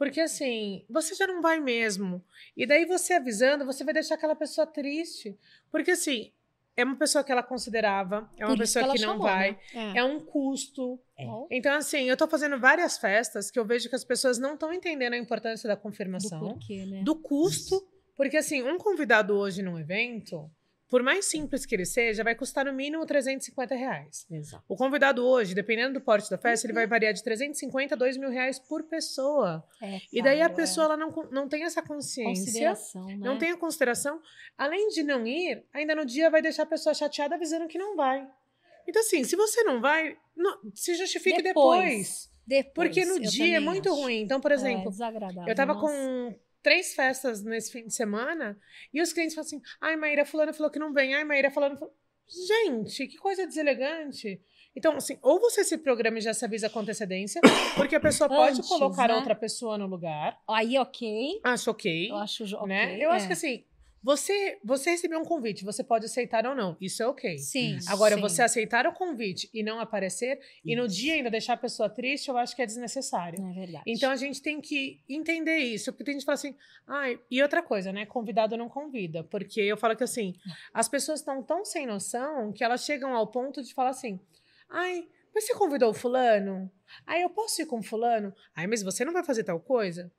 [0.00, 2.24] Porque assim, você já não vai mesmo.
[2.56, 5.38] E daí você avisando, você vai deixar aquela pessoa triste.
[5.70, 6.32] Porque assim,
[6.74, 9.92] é uma pessoa que ela considerava, é uma pessoa ela que não chamou, vai, né?
[9.96, 10.98] é um custo.
[11.18, 11.26] É.
[11.50, 14.72] Então, assim, eu tô fazendo várias festas que eu vejo que as pessoas não estão
[14.72, 17.02] entendendo a importância da do confirmação porquê, né?
[17.04, 17.86] do custo,
[18.16, 20.50] porque assim, um convidado hoje num evento,
[20.90, 24.26] por mais simples que ele seja, vai custar no mínimo 350 reais.
[24.30, 24.64] Exato.
[24.68, 26.90] O convidado hoje, dependendo do porte da festa, ele vai Uhum.
[26.90, 29.64] variar de 350 a 2 mil reais por pessoa.
[29.80, 30.48] É E daí a é.
[30.48, 33.16] pessoa ela não, não tem essa consciência, Consideração, né?
[33.18, 34.20] não tem a consideração.
[34.58, 37.94] Além de não ir, ainda no dia vai deixar a pessoa chateada avisando que não
[37.96, 38.28] vai.
[38.88, 41.80] Então, assim, se você não vai, não- se justifique Depois.
[41.84, 42.30] depois.
[42.46, 44.00] Depois, Porque no eu dia é muito acho.
[44.00, 44.22] ruim.
[44.22, 45.46] Então, por É exemplo, desagradável.
[45.46, 45.86] eu tava nossa.
[45.86, 48.58] com três festas nesse fim de semana
[48.92, 51.76] e os clientes falam assim: ai, Maíra, fulano falou que não vem, ai, Maíra, fulano
[51.76, 51.94] falou.
[52.28, 54.40] Gente, que coisa deselegante.
[54.74, 57.40] Então, assim, ou você se programa e já se avisa com antecedência,
[57.74, 59.14] porque a pessoa pode Antes, colocar né?
[59.14, 60.40] outra pessoa no lugar.
[60.48, 61.40] Aí, ok.
[61.42, 62.10] Acho ok.
[62.10, 62.84] Eu acho né?
[62.94, 63.26] ok, Eu acho é.
[63.26, 63.64] que assim,
[64.02, 66.76] você, você recebeu um convite, você pode aceitar ou não.
[66.80, 67.38] Isso é ok.
[67.38, 67.78] Sim.
[67.88, 68.20] Agora, sim.
[68.20, 70.96] você aceitar o convite e não aparecer, e no Isso.
[70.96, 73.44] dia ainda deixar a pessoa triste, eu acho que é desnecessário.
[73.44, 73.84] É verdade.
[73.86, 77.42] Então a gente tem que entender isso, porque tem gente que fala assim, ai, e
[77.42, 78.06] outra coisa, né?
[78.06, 79.22] Convidado não convida.
[79.24, 80.34] Porque eu falo que assim,
[80.72, 84.18] as pessoas estão tão sem noção que elas chegam ao ponto de falar assim,
[84.68, 86.70] ai, mas você convidou o fulano?
[87.06, 88.34] Ai, eu posso ir com o fulano?
[88.54, 90.10] Ai, mas você não vai fazer tal coisa?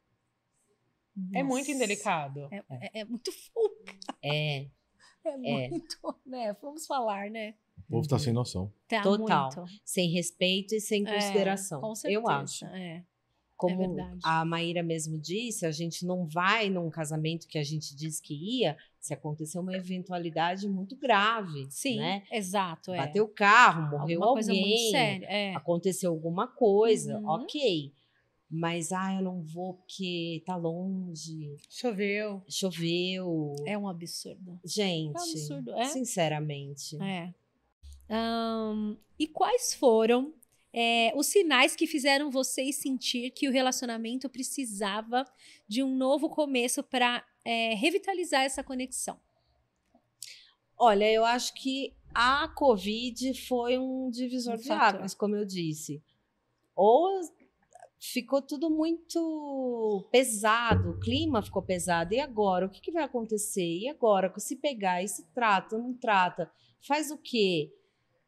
[1.34, 1.72] É muito Nossa.
[1.72, 2.48] indelicado.
[2.52, 3.94] É, é- é muito fuca.
[4.24, 4.68] É,
[5.24, 5.30] É,
[5.66, 5.70] É.
[5.70, 6.56] muito, né?
[6.62, 7.54] Vamos falar, né?
[7.88, 8.74] O povo tá sem noção.
[8.88, 9.52] Tá Total.
[9.56, 9.72] muito.
[9.86, 11.80] sem respeito e sem É, consideração.
[11.80, 12.20] com certeza.
[12.22, 12.66] eu acho.
[12.66, 13.04] É.
[13.56, 18.20] Como a Maíra mesmo disse, a gente não vai num casamento que a gente diz
[18.20, 21.68] que ia se acontecer uma eventualidade muito grave.
[21.70, 22.24] Sim, né?
[22.32, 22.92] exato.
[22.92, 22.98] É.
[22.98, 25.26] Bateu o carro, morreu Alguma coisa alguém, muito séria.
[25.28, 25.54] É.
[25.56, 27.30] aconteceu alguma coisa, Uhum.
[27.30, 27.94] ok.
[28.54, 32.44] Mas, ah, eu não vou porque tá longe, Choveu.
[32.50, 33.56] choveu.
[33.66, 34.60] É um absurdo.
[34.66, 35.86] Gente, É um absurdo, é?
[35.86, 36.98] sinceramente.
[37.02, 37.34] É.
[38.10, 40.34] Ahn, e quais foram
[40.74, 45.26] é, os sinais que fizeram vocês sentir que o relacionamento precisava
[45.66, 47.26] de um novo começo para
[47.78, 49.18] revitalizar essa conexão?
[50.78, 54.96] Olha, eu acho que a Covid foi um divisor Um de fator.
[55.00, 56.04] águas, como eu disse.
[56.76, 57.22] Ou
[58.04, 62.14] ficou tudo muito pesado, o clima ficou pesado.
[62.14, 62.66] E agora?
[62.66, 63.78] O que, que vai acontecer?
[63.80, 64.34] E agora?
[64.40, 66.52] Se pegar, e se trata, não trata?
[66.88, 67.72] Faz o quê?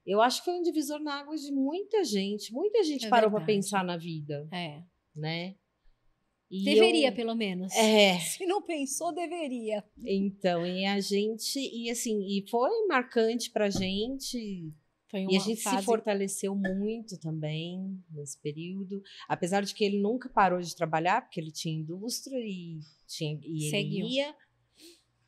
[0.06, 2.54] Eu acho que foi um divisor na água de muita gente.
[2.54, 4.84] Muita gente É parou para pensar na vida, É.
[5.16, 5.56] né?
[6.52, 7.74] E Deveria, eu- pelo menos.
[7.74, 9.84] É, Se não pensou, deveria.
[10.06, 14.72] então, e a gente, e assim, e foi marcante pra gente,
[15.14, 15.78] E a gente fase...
[15.80, 19.02] se fortaleceu muito também nesse período.
[19.28, 23.66] Apesar de que ele nunca parou de trabalhar, porque ele tinha indústria e, tinha, e
[23.66, 24.08] ele Seguiu.
[24.08, 24.36] ia.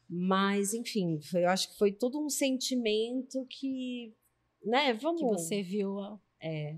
[0.10, 4.14] Mas, enfim, foi- eu acho que foi todo um sentimento que,
[4.64, 5.98] né, vamos, que você viu.
[6.40, 6.78] é,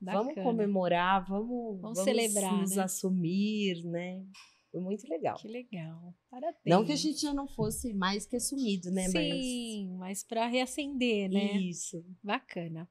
[0.00, 0.24] Bacana.
[0.24, 2.82] vamos comemorar, vamos, Vamos celebrar, nos né?
[2.82, 4.24] assumir, né?
[4.70, 5.36] Foi muito legal.
[5.36, 6.14] Que legal.
[6.30, 6.60] Parabéns.
[6.64, 9.08] Não que a gente já não fosse mais que assumido, né?
[9.08, 11.52] Sim, mas para reacender, Mas né?
[11.60, 12.04] isso.
[12.22, 12.88] Bacana.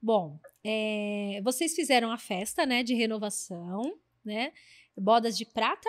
[0.00, 3.82] Bom, é, vocês fizeram a festa, né, de renovação,
[4.24, 4.52] né?
[4.96, 5.88] Bodas de prata?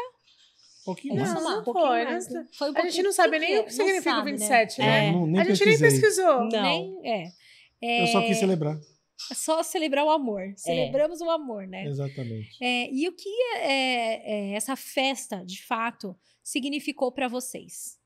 [0.82, 1.30] Um pouquinho É mais.
[1.34, 1.44] isso.
[1.44, 2.40] Não, Um não pouquinho foi, mais, né?
[2.40, 2.48] né?
[2.58, 4.80] Foi um A gente pouquinho- não sabe nem o que significa Não o sabe, 27,
[4.80, 4.86] né?
[4.88, 5.08] né?
[5.08, 6.02] É, não- nem a gente nem pesquisei.
[6.02, 6.40] pesquisou.
[6.46, 6.62] Não.
[6.64, 7.32] Nem, é.
[7.80, 8.76] É, Eu só quis celebrar.
[9.34, 10.54] Só celebrar o amor.
[10.56, 11.86] Celebramos o amor, né?
[11.86, 12.58] Exatamente.
[12.62, 18.00] É, e o que é, é, essa festa, de fato, significou para vocês?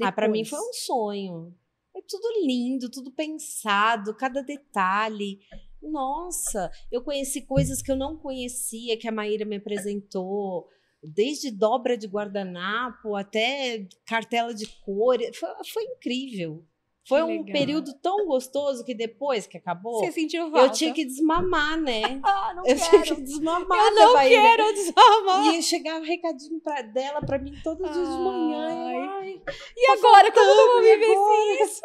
[0.00, 0.48] Ah, para mim Depois.
[0.48, 1.54] foi um sonho.
[1.94, 5.40] É tudo lindo, tudo pensado, cada detalhe.
[5.82, 10.68] Nossa, eu conheci coisas que eu não conhecia, que a Maíra me apresentou.
[11.02, 15.18] desde dobra de guardanapo até cartela de cor.
[15.34, 16.64] Foi, foi incrível.
[17.08, 20.58] Foi um período tão gostoso que depois que acabou, Você sentiu falta?
[20.66, 22.00] eu tinha que desmamar, né?
[22.24, 23.16] Ah, não Eu tinha quero.
[23.16, 23.78] que desmamar.
[23.78, 24.40] Eu não barriga.
[24.42, 25.46] quero desarmar.
[25.54, 29.08] E chegava recadinho pra, dela pra mim todos os dias de manhã.
[29.18, 29.40] Ai,
[29.76, 31.80] E agora, como eu vou viver sem isso?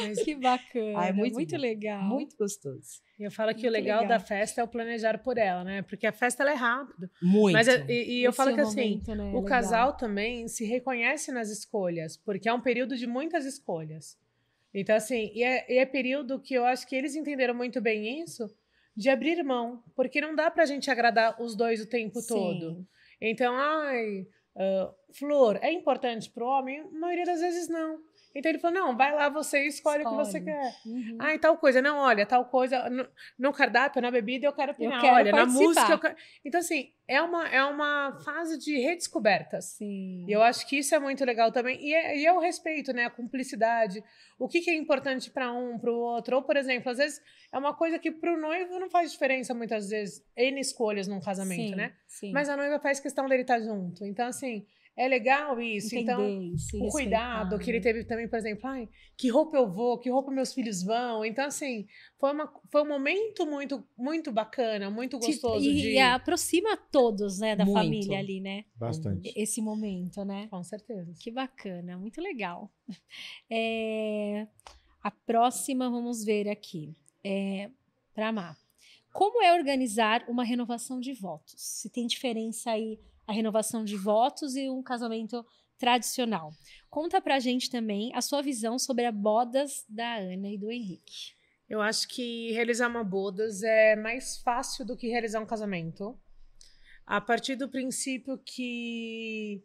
[0.00, 0.98] Mas Que bacana.
[1.00, 2.02] Ah, é muito muito legal.
[2.02, 3.00] muito gostoso.
[3.18, 4.18] eu falo que o Muito legal, legal.
[4.18, 5.82] da festa é o planejar por ela, né?
[5.82, 7.10] Porque a festa ela é rápida.
[7.22, 7.52] Muito.
[7.54, 10.64] Mas é- e, e eu falo que assim, momento, né, é o casal também se
[10.64, 14.18] reconhece nas escolhas, porque é um período de muitas escolhas.
[14.72, 18.22] Então, assim, e é, e é período que eu acho que eles entenderam muito bem
[18.22, 18.48] isso,
[18.96, 22.28] de abrir mão, porque não dá pra gente agradar os dois o tempo Sim.
[22.28, 22.86] todo.
[23.20, 24.26] Então, ai,
[24.56, 26.80] ah, flor é importante pro homem?
[26.80, 27.98] A maioria das vezes não.
[28.34, 30.44] Então ele falou: não, vai lá, você escolhe, o que você Escolhe.
[30.44, 30.74] quer.
[30.86, 31.16] Uhum.
[31.18, 31.82] Ah, e tal coisa.
[31.82, 32.88] Não, olha, tal coisa.
[32.88, 35.00] No, no cardápio, na bebida, eu quero opinar.
[35.00, 35.64] quero olha, na participar.
[35.64, 35.92] música.
[35.92, 36.16] Eu quero...
[36.44, 39.64] Então, assim, é uma, é uma fase de redescobertas.
[39.64, 40.24] Sim.
[40.28, 41.84] E eu acho que isso é muito legal também.
[41.84, 43.04] E é, e é o respeito, né?
[43.06, 44.02] A cumplicidade.
[44.38, 46.36] O que, que é importante para um, para o outro.
[46.36, 47.20] Ou, por exemplo, às vezes
[47.52, 50.24] é uma coisa que para o noivo não faz diferença muitas vezes.
[50.36, 51.92] N escolhas num casamento, Sim, né?
[52.06, 52.32] Sim.
[52.32, 54.06] Mas a noiva faz questão dele estar junto.
[54.06, 54.64] Então, assim,
[54.96, 55.94] é legal isso.
[55.94, 59.70] Entender então, isso, o cuidado que ele teve também, por exemplo, ai, que roupa eu
[59.70, 61.24] vou, que roupa meus filhos vão.
[61.24, 61.86] Então, assim,
[62.18, 65.92] foi, uma, foi um momento muito, muito bacana, muito gostoso e, de.
[65.92, 67.78] e aproxima todos, né, da Muito.
[67.78, 68.64] família ali, né?
[68.76, 69.32] Bastante.
[69.36, 70.48] Esse momento, né?
[70.50, 71.12] Com certeza.
[71.18, 72.70] Que bacana, muito legal.
[73.52, 74.46] É,
[75.02, 76.94] a próxima, vamos ver aqui.
[77.24, 77.70] É,
[78.14, 78.56] Para Má.
[79.12, 81.54] Como é organizar uma renovação de votos?
[81.56, 82.98] Se tem diferença aí
[83.30, 85.44] a renovação de votos e um casamento
[85.78, 86.52] tradicional.
[86.90, 91.32] Conta pra gente também a sua visão sobre as bodas da Ana e do Henrique.
[91.68, 96.18] Eu acho que realizar uma bodas é mais fácil do que realizar um casamento.
[97.06, 99.64] A partir do princípio que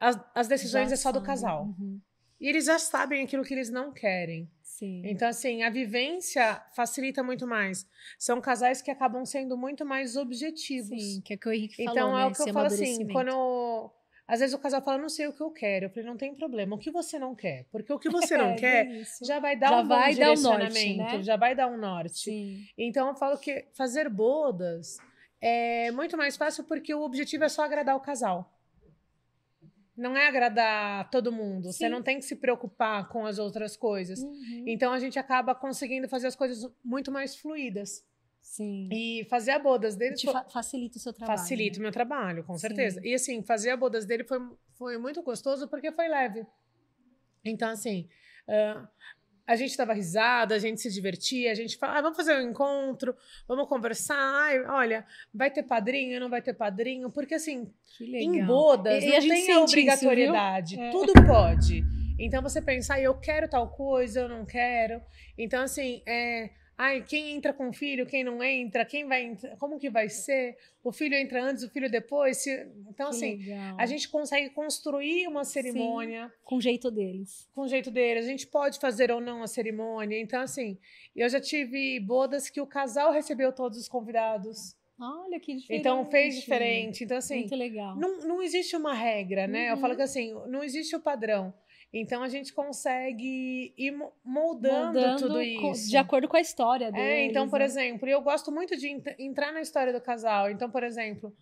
[0.00, 1.66] as, as decisões Já é só do casal.
[1.66, 2.00] Uhum.
[2.40, 4.50] E eles já sabem aquilo que eles não querem.
[4.78, 5.02] Sim.
[5.04, 7.86] Então, assim, a vivência facilita muito mais.
[8.18, 10.88] São casais que acabam sendo muito mais objetivos.
[11.00, 12.22] Sim, que é o que o Henrique falou, Então, né?
[12.22, 13.92] é o que esse eu falo assim, quando eu-
[14.26, 15.84] Às vezes o casal fala, não sei o que eu quero.
[15.84, 16.74] Eu falei, não tem problema.
[16.74, 17.66] O que você não quer?
[17.70, 19.22] Porque o que você não É, quer isso.
[19.24, 21.22] já vai dar Já um vai dar um norte, né?
[21.22, 22.18] já vai dar um norte.
[22.30, 22.64] Sim.
[22.76, 24.96] Então eu falo que fazer bodas
[25.40, 28.50] é muito mais fácil porque o objetivo é só agradar o casal.
[29.96, 31.72] Não é agradar todo mundo.
[31.72, 31.88] Você Sim.
[31.88, 34.20] não tem que se preocupar com as outras coisas.
[34.20, 34.64] Uhum.
[34.66, 38.04] Então a gente acaba conseguindo fazer as coisas muito mais fluídas.
[38.42, 38.88] Sim.
[38.92, 41.38] E fazer a bodas dele Te fa- facilita o seu trabalho.
[41.38, 41.84] facilita o né?
[41.84, 42.60] meu trabalho, com Sim.
[42.66, 43.00] certeza.
[43.02, 44.38] E assim, fazer a bodas dele foi,
[44.76, 46.44] foi muito gostoso porque foi leve.
[47.44, 48.08] Então, assim,
[48.48, 48.86] ah,
[49.46, 52.50] a gente dava risada, a gente se divertia, a gente fala, ah, vamos fazer um
[52.50, 53.14] encontro,
[53.46, 54.16] vamos conversar.
[54.16, 59.10] Ai, olha, vai ter padrinho, não vai ter padrinho, porque assim, em bodas E- e
[59.10, 60.84] não a gente tem a isso, obrigatoriedade, viu?
[60.84, 60.90] É.
[60.90, 61.84] tudo pode.
[62.18, 65.02] Então você pensar, eu quero tal coisa, eu não quero.
[65.36, 66.50] Então, assim, é.
[66.76, 70.08] Ai, quem entra com o filho, quem não entra, quem vai entrar, como que vai
[70.08, 70.56] ser?
[70.82, 72.38] O filho entra antes, o filho depois.
[72.38, 73.76] se- Então, Que assim, legal.
[73.78, 77.48] a gente consegue construir uma cerimônia Com o jeito deles.
[77.54, 78.18] com o jeito dele.
[78.18, 80.18] A gente pode fazer ou não a cerimônia.
[80.20, 80.76] Então, assim,
[81.14, 84.74] eu já tive bodas que o casal recebeu todos os convidados.
[84.98, 85.80] Olha que diferente.
[85.80, 87.02] Então, fez diferente.
[87.04, 87.96] Então, assim, Muito legal.
[87.96, 89.68] não, não existe uma regra, né?
[89.70, 89.80] Eu Uhum.
[89.80, 91.52] falo que assim, não existe o padrão.
[91.96, 95.88] Então a gente consegue ir mo- moldando, tudo isso.
[95.88, 97.06] de acordo com a história deles.
[97.06, 97.64] É, então, por né?
[97.64, 100.50] exemplo, eu gosto muito de ent- entrar na história do casal.
[100.50, 101.32] Então, por exemplo,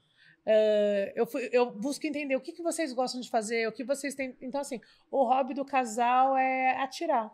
[0.44, 3.82] eh, eu, fui- eu busco entender o que, que vocês gostam de fazer, o que
[3.82, 4.36] vocês têm.
[4.42, 4.78] Então, assim,
[5.10, 7.30] o hobby do casal é atirar.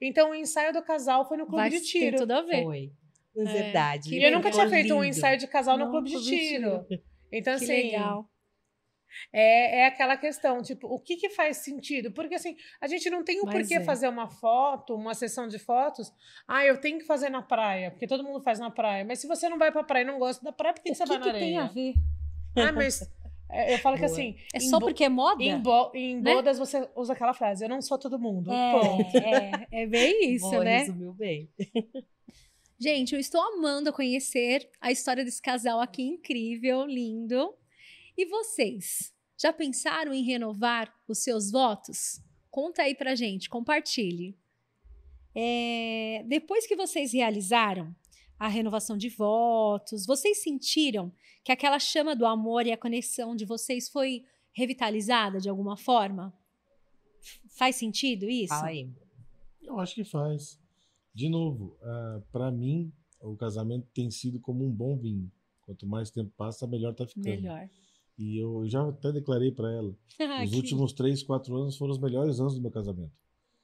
[0.00, 2.16] Então, o ensaio do casal foi no clube Vai de tiro.
[2.16, 2.62] tudo a ver.
[2.62, 2.90] Foi.
[3.36, 4.14] É, Verdade.
[4.14, 6.36] E eu nunca tinha feito um ensaio de casal no Não, clube de clube de
[6.38, 6.86] tiro.
[7.30, 8.29] Então, que assim, legal.
[9.32, 12.12] É, é aquela questão, tipo, o que, que faz sentido?
[12.12, 13.80] Porque assim, a gente não tem o Mas porquê é.
[13.80, 16.12] fazer uma foto, uma sessão de fotos.
[16.46, 19.04] Ah, eu tenho que fazer na praia, porque todo mundo faz na praia.
[19.04, 20.94] Mas se você não vai pra praia e não gosta da praia, por que, que
[20.94, 21.62] você que, vai na que tem areia?
[21.62, 21.94] a ver?
[22.56, 23.02] Ah, mas
[23.50, 24.12] é, eu falo que Boa.
[24.12, 24.36] assim.
[24.54, 25.42] É só porque é moda?
[25.42, 26.34] Em, bo- em né?
[26.34, 28.50] bodas você usa aquela frase, eu não sou todo mundo.
[28.52, 30.78] É, é, é bem isso, Boa, né?
[30.78, 31.48] Resumiu bem.
[32.78, 37.54] Gente, eu estou amando conhecer a história desse casal aqui incrível, lindo.
[38.20, 42.22] E vocês, já pensaram em renovar os seus votos?
[42.50, 44.36] Conta aí pra gente, compartilhe.
[45.34, 47.96] É, depois que vocês realizaram
[48.38, 51.10] a renovação de votos, vocês sentiram
[51.42, 56.30] que aquela chama do amor e a conexão de vocês foi revitalizada de alguma forma?
[57.48, 58.48] Faz sentido isso?
[58.48, 58.86] Fala aí.
[59.62, 60.60] Eu acho que faz.
[61.14, 61.74] De novo,
[62.30, 65.32] para mim, o casamento tem sido como um bom vinho.
[65.62, 67.24] Quanto mais tempo passa, melhor tá ficando.
[67.24, 67.66] Melhor.
[68.20, 69.96] E eu já até declarei para ela.
[70.22, 73.10] Ah, Os que, últimos três, quatro anos foram os melhores anos do meu casamento.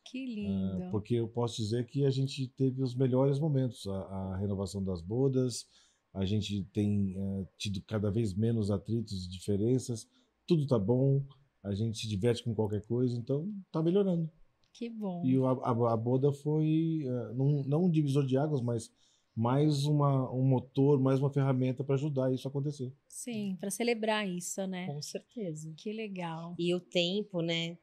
[0.07, 0.91] que Ah, lindo.
[0.91, 3.87] porque eu posso dizer que a gente teve os melhores momentos.
[3.87, 3.99] A,
[4.33, 5.67] a renovação das bodas,
[6.15, 10.09] a gente tem eh, tido cada vez menos atritos e diferenças.
[10.47, 11.23] Tudo tá bom,
[11.63, 14.31] a gente se diverte com qualquer coisa, então tá melhorando.
[14.73, 15.23] Que bom.
[15.27, 18.91] E a, a, a boda foi eh, não, não um divisor de águas, mas
[19.37, 22.91] mais uma, um motor, mais uma ferramenta para ajudar isso a acontecer.
[23.07, 24.87] Sim, para celebrar isso, né?
[24.87, 25.73] Com certeza.
[25.77, 26.55] Que legal.
[26.59, 27.77] E o tempo, né?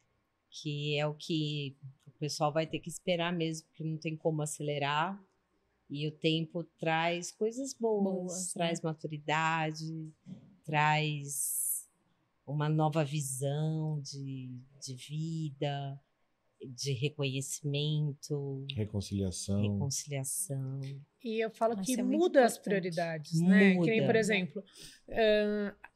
[0.50, 4.42] Que é o que o pessoal vai ter que esperar mesmo, porque não tem como
[4.42, 5.24] acelerar.
[5.90, 8.54] E o tempo traz coisas boas, Boas, né?
[8.54, 10.12] traz maturidade,
[10.64, 11.88] traz
[12.48, 14.50] uma nova visão de,
[14.82, 16.00] de vida,
[16.68, 19.62] de reconhecimento, Reconciliação.
[19.62, 20.80] reconciliação.
[21.24, 23.76] E eu falo que é muda as prioridades, né?
[23.76, 24.06] Que nem, Muda.
[24.06, 24.64] por exemplo,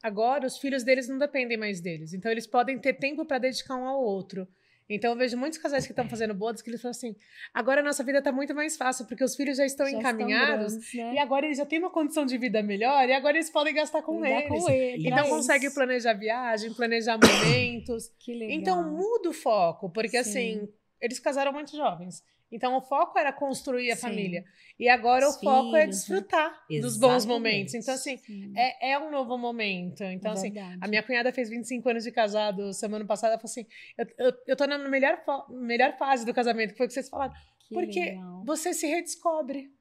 [0.02, 2.12] agora os filhos deles não dependem mais deles.
[2.14, 4.48] Então, eles podem ter tempo para dedicar um ao outro.
[4.90, 7.14] Então, eu vejo muitos casais que estão fazendo bodas que eles falam assim:
[7.52, 10.72] agora a nossa vida está muito mais fácil, porque os filhos já estão Já encaminhados.
[10.74, 11.14] grandes, né?
[11.14, 14.02] E agora eles já têm uma condição de vida melhor e agora eles podem gastar
[14.02, 14.48] com eles.
[14.48, 15.74] com ele, Então pra consegue eles.
[15.74, 18.10] planejar viagem, planejar momentos.
[18.18, 18.56] Que legal.
[18.58, 20.30] Então muda o foco, porque Sim.
[20.30, 20.68] assim,
[21.00, 22.22] eles casaram muito jovens.
[22.50, 24.02] Então o foco era construir a Sim.
[24.02, 24.44] família.
[24.78, 25.86] E agora Os o foco é né?
[25.88, 27.74] desfrutar dos bons momentos.
[27.74, 30.02] Então, assim, Sim, é, é um novo momento.
[30.04, 30.78] Então, assim, verdade.
[30.80, 33.34] a minha cunhada fez 25 anos de casado semana passada.
[33.34, 33.66] Ela falou assim:
[33.98, 37.08] eu, eu, eu tô na melhor, melhor fase do casamento, que foi o que vocês
[37.08, 37.34] falaram.
[37.58, 38.42] Que porque legal.
[38.46, 39.76] Você se redescobre.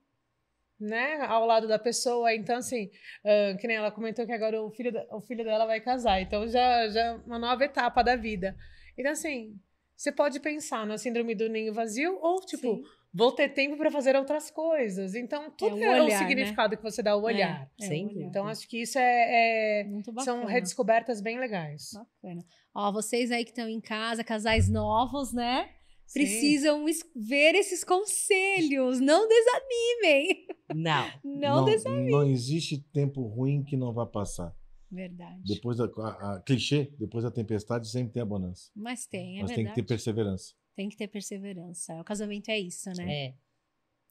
[0.79, 2.91] Né, ao lado da pessoa, então assim,
[3.25, 6.47] ah, que nem ela comentou que agora o filho, o filho dela vai casar, então
[6.47, 8.55] já, já é uma nova etapa da vida.
[8.95, 9.59] Então, assim,
[9.97, 12.83] você pode pensar na síndrome do ninho vazio, ou tipo, Sim.
[13.11, 15.15] vou ter tempo para fazer outras coisas.
[15.15, 16.27] Então, tudo o é o, olhar, né?
[16.27, 17.67] significado que você dá ao olhar.
[17.81, 18.03] É, é, olhar.
[18.03, 18.23] dúvida.
[18.25, 19.87] Então, acho que isso é, é-
[20.23, 21.89] são redescobertas bem legais.
[21.93, 22.45] Bacana.
[22.75, 25.67] Ó, vocês aí que estão em casa, casais novos, né?
[26.05, 26.19] Sim.
[26.19, 28.99] Precisam es- ver esses conselhos.
[28.99, 30.45] Não desanimem.
[30.75, 31.07] Não.
[31.25, 32.11] Não, desanimem.
[32.11, 34.53] não existe tempo ruim que não vá passar.
[34.89, 35.41] Verdade.
[35.45, 38.71] Depois da a, a- clichê, depois da tempestade sempre tem a bonança.
[38.75, 39.75] Mas tem, é Mas tem verdade.
[39.75, 40.53] que ter perseverança.
[40.75, 41.99] Tem que ter perseverança.
[41.99, 43.13] O casamento é isso, né?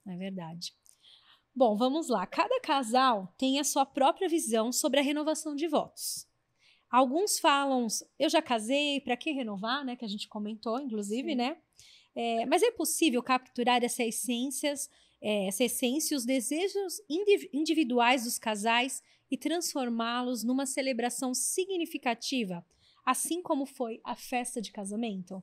[0.07, 0.13] É.
[0.13, 0.73] É verdade.
[1.55, 2.27] Bom, vamos lá.
[2.27, 6.27] Cada casal tem a sua própria visão sobre a renovação de votos.
[6.91, 7.87] Alguns falam,
[8.19, 9.97] eu já casei, para que renovar, né?
[9.97, 11.35] Que a gente comentou, inclusive, Sim.
[11.37, 11.57] né?
[12.15, 14.89] É, mas é possível capturar essa essências,
[15.21, 22.65] é, essa essência e os desejos indiv- individuais dos casais e transformá-los numa celebração significativa,
[23.05, 25.43] assim como foi a festa de casamento?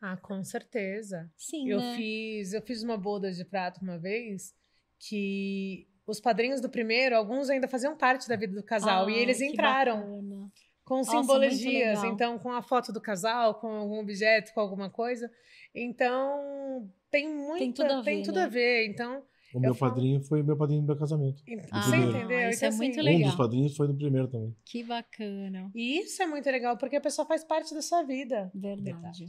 [0.00, 1.30] Ah, com certeza.
[1.36, 1.96] Sim, Eu né?
[1.96, 4.54] fiz, eu fiz uma boda de prata uma vez
[4.98, 9.20] que os padrinhos do primeiro, alguns ainda faziam parte da vida do casal e Ai,
[9.20, 10.52] eles entraram bacana.
[10.84, 15.30] com Nossa, simbologias, então com a foto do casal, com algum objeto, com alguma coisa.
[15.74, 18.44] Então tem muito, tudo a ver, tudo né?
[18.44, 18.86] a ver.
[18.86, 21.42] Então, O meu falo- padrinho foi meu padrinho do meu casamento.
[21.70, 22.50] Ah, você entendeu?
[22.50, 23.28] isso Então, é muito assim, Um legal.
[23.28, 24.54] dos padrinhos foi do primeiro também.
[24.64, 25.70] Que bacana.
[25.74, 28.50] E isso é muito legal, porque a pessoa faz parte da sua vida.
[28.54, 29.26] Verdade.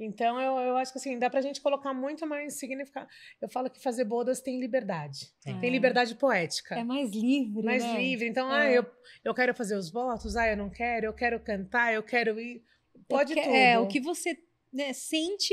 [0.00, 3.08] Então, eu, eu acho que assim, dá pra gente colocar muito mais significado.
[3.42, 5.26] Eu falo que fazer bodas tem liberdade.
[5.42, 5.58] Tem.
[5.58, 6.76] Tem liberdade poética.
[6.78, 8.00] É mais livre, mais né?
[8.00, 8.28] livre.
[8.28, 8.60] Então, É.
[8.68, 8.86] ah, eu,
[9.24, 12.62] eu quero fazer os votos, ah, eu não quero, eu quero cantar, eu quero ir.
[13.08, 13.54] Pode O que- tudo.
[13.54, 14.38] É, o que você
[14.72, 15.52] né, sente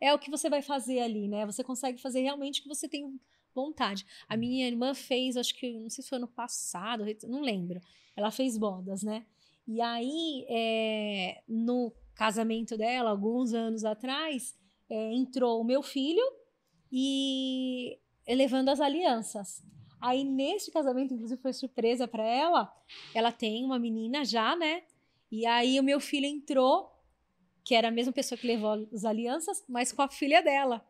[0.00, 1.44] é o que você vai fazer ali, né?
[1.44, 3.20] Você consegue fazer realmente o que você tem
[3.54, 4.06] vontade.
[4.28, 7.80] A minha irmã fez, acho que, não sei se foi ano passado, não lembro.
[8.16, 9.24] Ela fez bodas, né?
[9.66, 14.56] E aí, é, no casamento dela, alguns anos atrás,
[14.90, 16.22] é, entrou o meu filho
[16.90, 19.62] e levando as alianças.
[20.00, 22.74] Aí, neste casamento, inclusive, foi surpresa para ela.
[23.14, 24.82] Ela tem uma menina já, né?
[25.30, 26.92] E aí, o meu filho entrou,
[27.64, 30.84] que era a mesma pessoa que levou as alianças, mas com a filha dela.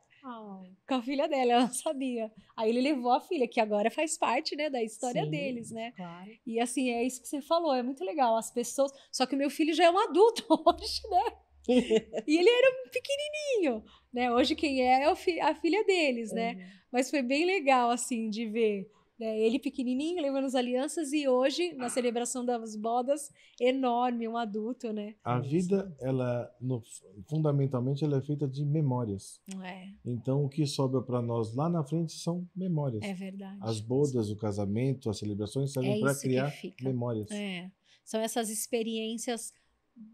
[0.88, 2.30] Com a filha dela, ela não sabia.
[2.56, 5.30] Aí ele levou a filha, que agora faz parte, né, da história Sim.
[5.30, 5.92] deles, né?
[5.92, 6.30] Claro.
[6.46, 8.36] E assim, é isso que você falou, é muito legal.
[8.36, 8.92] As pessoas.
[9.10, 11.24] Só que o meu filho já é um adulto hoje, né?
[12.26, 14.32] e ele era um pequenininho, né?
[14.32, 16.56] Hoje quem é é a filha deles, né?
[16.90, 18.90] Mas foi bem legal, assim, de ver
[19.22, 19.38] né?
[19.40, 23.30] ele pequenininho levando as alianças e hoje, na celebração das bodas,
[23.60, 25.14] enorme, um adulto, né?
[25.24, 26.82] A vida, ela, no-
[27.28, 29.40] fundamentalmente, ela é feita de memórias.
[29.64, 33.02] É, Então, o que sobra para nós lá na frente são memórias.
[33.02, 33.58] é verdade.
[33.60, 37.30] As bodas, o casamento, as celebrações É servem para isso que criar memórias.
[37.30, 37.70] É,
[38.04, 39.52] são essas experiências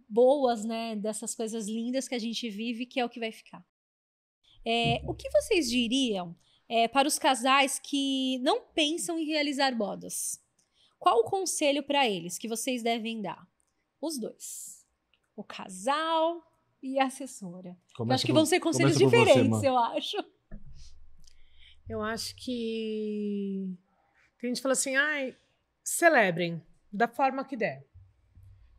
[0.09, 0.97] boas, né?
[0.97, 3.64] Dessas coisas lindas que a gente vive, que é o que vai ficar.
[4.64, 6.37] É, o que vocês diriam
[6.68, 10.40] é, para os casais que não pensam em realizar bodas?
[10.99, 13.47] Qual o conselho para eles que vocês devem dar?
[14.01, 14.86] os dois.
[15.34, 16.40] O casal
[16.80, 17.76] e a assessora.
[17.99, 19.64] Eu acho que por- vão ser conselhos você, diferentes, Má.
[19.64, 20.16] eu acho.
[21.88, 23.76] Eu acho que.
[24.40, 25.36] Tem gente que fala assim, ai,
[25.82, 26.62] celebrem
[26.93, 27.84] da forma que der.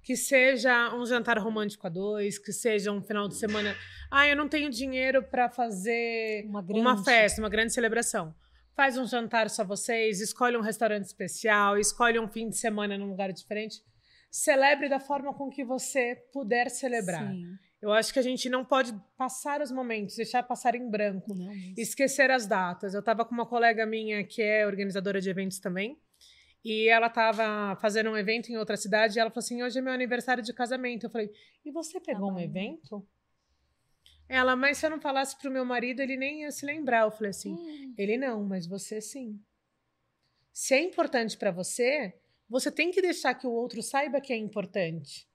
[0.10, 3.76] Que seja um jantar romântico a dois, que seja um final de semana.
[4.10, 7.04] Ah, eu não tenho dinheiro para fazer Uma uma grande.
[7.04, 8.34] festa, uma grande celebração.
[8.76, 13.08] Faz um jantar só vocês, escolhe um restaurante especial, escolhe um fim de semana num
[13.12, 13.84] lugar diferente.
[14.32, 17.32] Celebre da forma com que você puder celebrar.
[17.32, 17.44] Sim.
[17.80, 21.52] Eu acho que a gente não pode passar os momentos, deixar passar em branco Não,
[21.78, 22.96] esquecer as datas.
[22.96, 26.00] Eu estava com uma colega minha que é organizadora de eventos também.
[26.64, 29.82] E ela estava fazendo um evento em outra cidade e ela falou assim: hoje é
[29.82, 31.06] meu aniversário de casamento.
[31.06, 31.32] Eu falei:
[31.64, 32.40] e você pegou um bom.
[32.40, 33.08] evento?
[34.28, 37.06] Ela, mas se eu não falasse pro meu marido, ele nem ia se lembrar.
[37.06, 39.40] Eu falei assim: Hum, ele não, mas você sim.
[40.52, 42.14] Se é importante para você,
[42.50, 45.28] você tem que deixar que o outro saiba que é importante.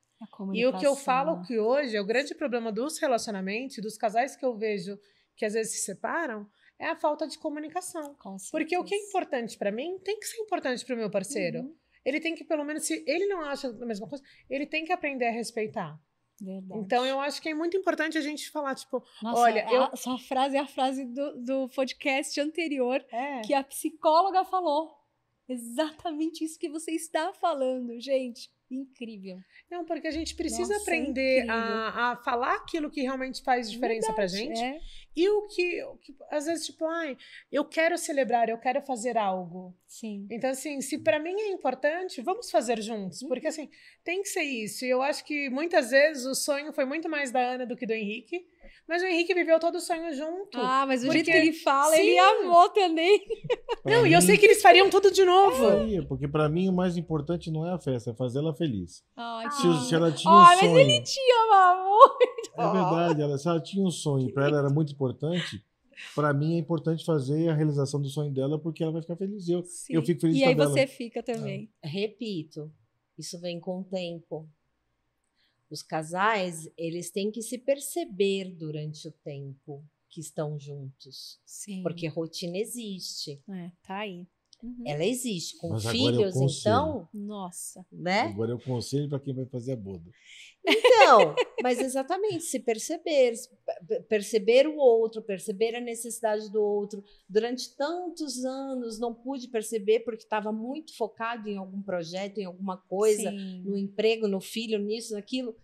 [0.54, 4.36] E o que eu falo que hoje é o grande problema dos relacionamentos, dos casais
[4.36, 4.98] que eu vejo
[5.36, 6.48] que às vezes se separam,
[6.78, 8.14] é a falta de comunicação.
[8.18, 11.10] Com Porque o que é importante para mim tem que ser importante para o meu
[11.10, 11.60] parceiro.
[11.60, 14.84] Uhum, Ele tem que, pelo menos, se ele não acha a mesma coisa, ele tem
[14.84, 15.98] que aprender a respeitar.
[16.40, 16.80] verdade.
[16.80, 19.96] Então, eu acho que é muito importante a gente falar, tipo, Nossa, olha, eu- a
[19.96, 24.96] sua frase é a frase do, do podcast anterior é, que a psicóloga falou.
[25.48, 28.50] Exatamente isso que você está falando, gente.
[28.70, 29.38] Incrível.
[29.70, 34.12] não, porque a gente precisa Nossa, aprender a, a falar aquilo que realmente faz diferença
[34.12, 34.58] pra gente.
[34.58, 34.80] É,
[35.16, 37.16] E o que, o que, às vezes, tipo, ai,
[37.52, 39.74] eu quero celebrar, eu quero fazer algo.
[39.86, 40.26] sim.
[40.30, 43.22] Então, assim, se para mim é importante, vamos fazer juntos.
[43.22, 43.28] Uhum.
[43.28, 43.68] Porque, assim,
[44.02, 44.84] tem que ser isso.
[44.84, 47.86] E eu acho que muitas vezes o sonho foi muito mais da Ana do que
[47.86, 48.44] do Henrique.
[48.88, 50.58] Mas o Henrique viveu todo o sonho junto.
[50.58, 52.18] Ah, mas o Porque- jeito que ele fala, ele Sim.
[52.18, 53.18] amou também.
[53.82, 55.56] Pra Não, e eu sei que eles fariam tudo de novo.
[55.68, 59.02] faria, porque pra mim o mais importante não é a festa, é fazer ela feliz.
[59.16, 62.60] Ai, Se, se ela tinha Ai, um mas sonho, ele te ama muito.
[62.60, 65.03] é verdade, ela, se ela tinha um sonho, pra ela era muito importante.
[66.14, 69.48] Pra mim é importante fazer a realização do sonho dela porque ela vai ficar feliz.
[69.48, 69.94] Eu, Sim.
[69.94, 70.68] eu fico feliz E aí dela.
[70.70, 71.70] você fica também.
[71.82, 72.72] Repito,
[73.16, 74.48] isso vem com o tempo.
[75.70, 81.40] Os casais, eles têm que se perceber durante o tempo que estão juntos.
[81.44, 81.82] Sim.
[81.82, 83.40] Porque rotina existe.
[83.48, 84.26] É, tá aí.
[84.62, 84.84] Uhum.
[84.86, 85.58] Ela existe.
[85.58, 87.84] Com Mas eu filhos, então, Nossa.
[87.92, 88.22] né?
[88.22, 90.10] Agora é o conselho pra quem vai fazer a boda.
[90.66, 93.34] Então, mas exatamente, se perceber,
[94.08, 97.04] perceber o outro, perceber a necessidade do outro.
[97.28, 102.78] Durante tantos anos não pude perceber porque estava muito focado em algum projeto, em alguma
[102.78, 103.62] coisa, Sim.
[103.64, 105.54] no emprego, no filho, nisso, naquilo.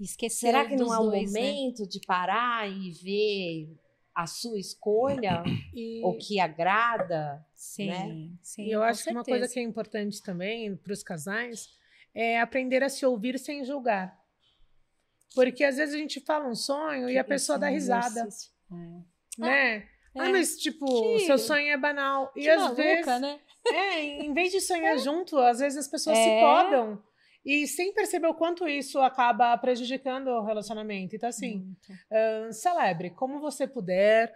[0.00, 1.26] Esquecer Será que não é o né?
[1.26, 3.68] momento de parar e ver
[4.14, 5.42] a sua escolha,
[5.74, 7.44] E, o que agrada?
[7.54, 8.30] Sim, né?
[8.42, 8.64] sim.
[8.66, 11.68] e eu com acho que uma coisa que é importante também para os casais
[12.14, 14.18] é aprender a se ouvir sem julgar.
[15.34, 18.26] Porque às vezes a gente fala um sonho e a pessoa dá é risada.
[18.72, 18.74] É.
[19.38, 19.76] né?
[19.76, 19.88] É.
[20.18, 20.86] Ah, mas tipo,
[21.18, 22.32] Que- seu sonho é banal.
[22.34, 23.38] E Que às maluca, vezes, né?
[23.68, 26.40] é, em vez de sonhar junto, às vezes as pessoas se É.
[26.40, 27.00] podam
[27.44, 31.16] e sem perceber o quanto isso acaba prejudicando o relacionamento.
[31.16, 31.74] Então, assim,
[32.52, 34.32] celebre como você puder,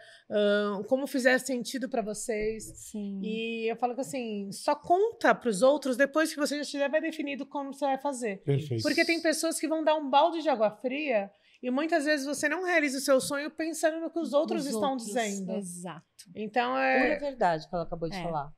[0.88, 2.64] como fizer sentido para vocês.
[2.90, 3.20] Sim.
[3.22, 7.00] E eu falo que assim, só conta para os outros depois que você já tiver
[7.00, 8.42] definido como você vai fazer.
[8.42, 8.82] Perfeito.
[8.82, 11.30] Porque tem pessoas que vão dar um balde de água fria
[11.62, 14.72] e muitas vezes você não realiza o seu sonho pensando no que os outros Os
[14.72, 15.52] estão outros, dizendo.
[15.52, 16.04] Exato.
[16.34, 17.18] Então Pura é.
[17.18, 18.22] verdade que ela acabou de É.
[18.22, 18.52] falar.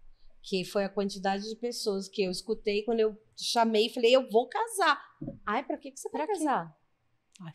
[0.49, 4.29] Que foi a quantidade de pessoas que eu escutei quando eu chamei e falei, eu
[4.31, 5.03] vou casar.
[5.45, 6.39] Ai, pra que, que você vai Pra quê?
[6.39, 6.77] casar?
[7.41, 7.53] Ai,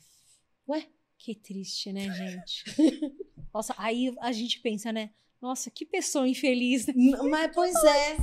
[0.67, 0.87] Ué?
[1.17, 2.63] Que triste, né, gente?
[3.53, 5.11] Nossa, aí a gente pensa, né?
[5.41, 6.85] Nossa, que pessoa infeliz.
[6.87, 6.93] né?
[7.29, 8.17] Mas, pois é.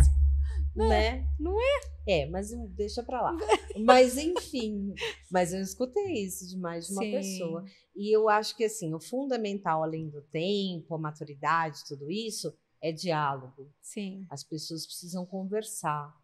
[0.76, 1.26] Né?
[1.40, 1.80] Não é?
[2.06, 3.36] É, mas hum, deixa pra lá.
[3.78, 4.94] Mas, enfim.
[5.30, 7.10] Mas eu escutei isso de mais de uma Sim.
[7.10, 7.64] pessoa.
[7.96, 12.92] E eu acho que, assim, o fundamental, além do tempo, a maturidade, tudo isso, é
[12.92, 13.68] diálogo.
[13.80, 14.26] Sim.
[14.30, 16.14] As pessoas precisam conversar.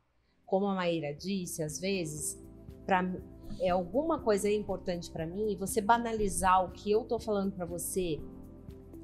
[0.46, 2.38] Como a Maíra disse, às vezes,
[2.86, 3.22] mim-
[3.60, 7.64] é alguma coisa importante para mim e você banalizar o que eu tô falando para
[7.64, 8.20] você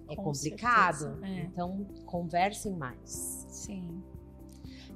[0.08, 1.24] é Com complicado.
[1.24, 1.42] é.
[1.44, 3.46] Então, conversem mais.
[3.48, 4.02] Sim.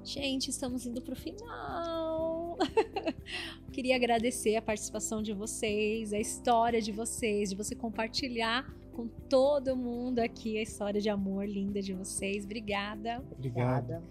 [0.02, 2.58] Gente, estamos indo para o final.
[3.72, 8.64] Queria agradecer a participação de vocês, a história de vocês, de você compartilhar
[8.94, 12.44] com todo mundo aqui a história de amor linda de vocês.
[12.44, 13.22] Obrigada.
[13.32, 14.02] Obrigada.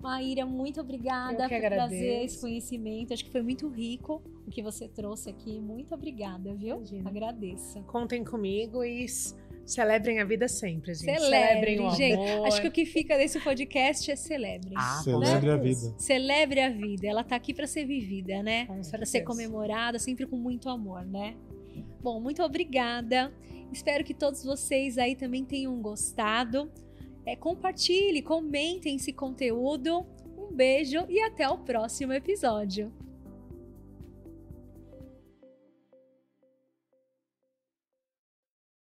[0.00, 3.14] Maíra, muito obrigada por trazer esse conhecimento.
[3.14, 5.58] Acho que foi muito rico o que você trouxe aqui.
[5.58, 6.76] Muito obrigada, viu?
[6.76, 7.10] Imagina.
[7.10, 7.80] Agradeço.
[7.84, 9.06] Contem comigo e
[9.66, 11.18] Celebrem a vida sempre, gente.
[11.18, 12.30] Celebrem, celebrem gente.
[12.30, 12.46] Amor.
[12.46, 14.74] Acho que o que fica desse podcast é celebrem.
[14.76, 15.02] Ah, né?
[15.02, 15.52] celebre né?
[15.52, 15.94] a vida.
[15.98, 17.06] Celebre a vida.
[17.08, 18.68] Ela está aqui para ser vivida, né?
[18.88, 21.34] Para ser comemorada, sempre com muito amor, né?
[22.00, 23.32] Bom, muito obrigada.
[23.72, 26.70] Espero que todos vocês aí também tenham gostado.
[27.24, 30.06] É, compartilhe, comentem esse conteúdo.
[30.36, 32.92] Um beijo e até o próximo episódio.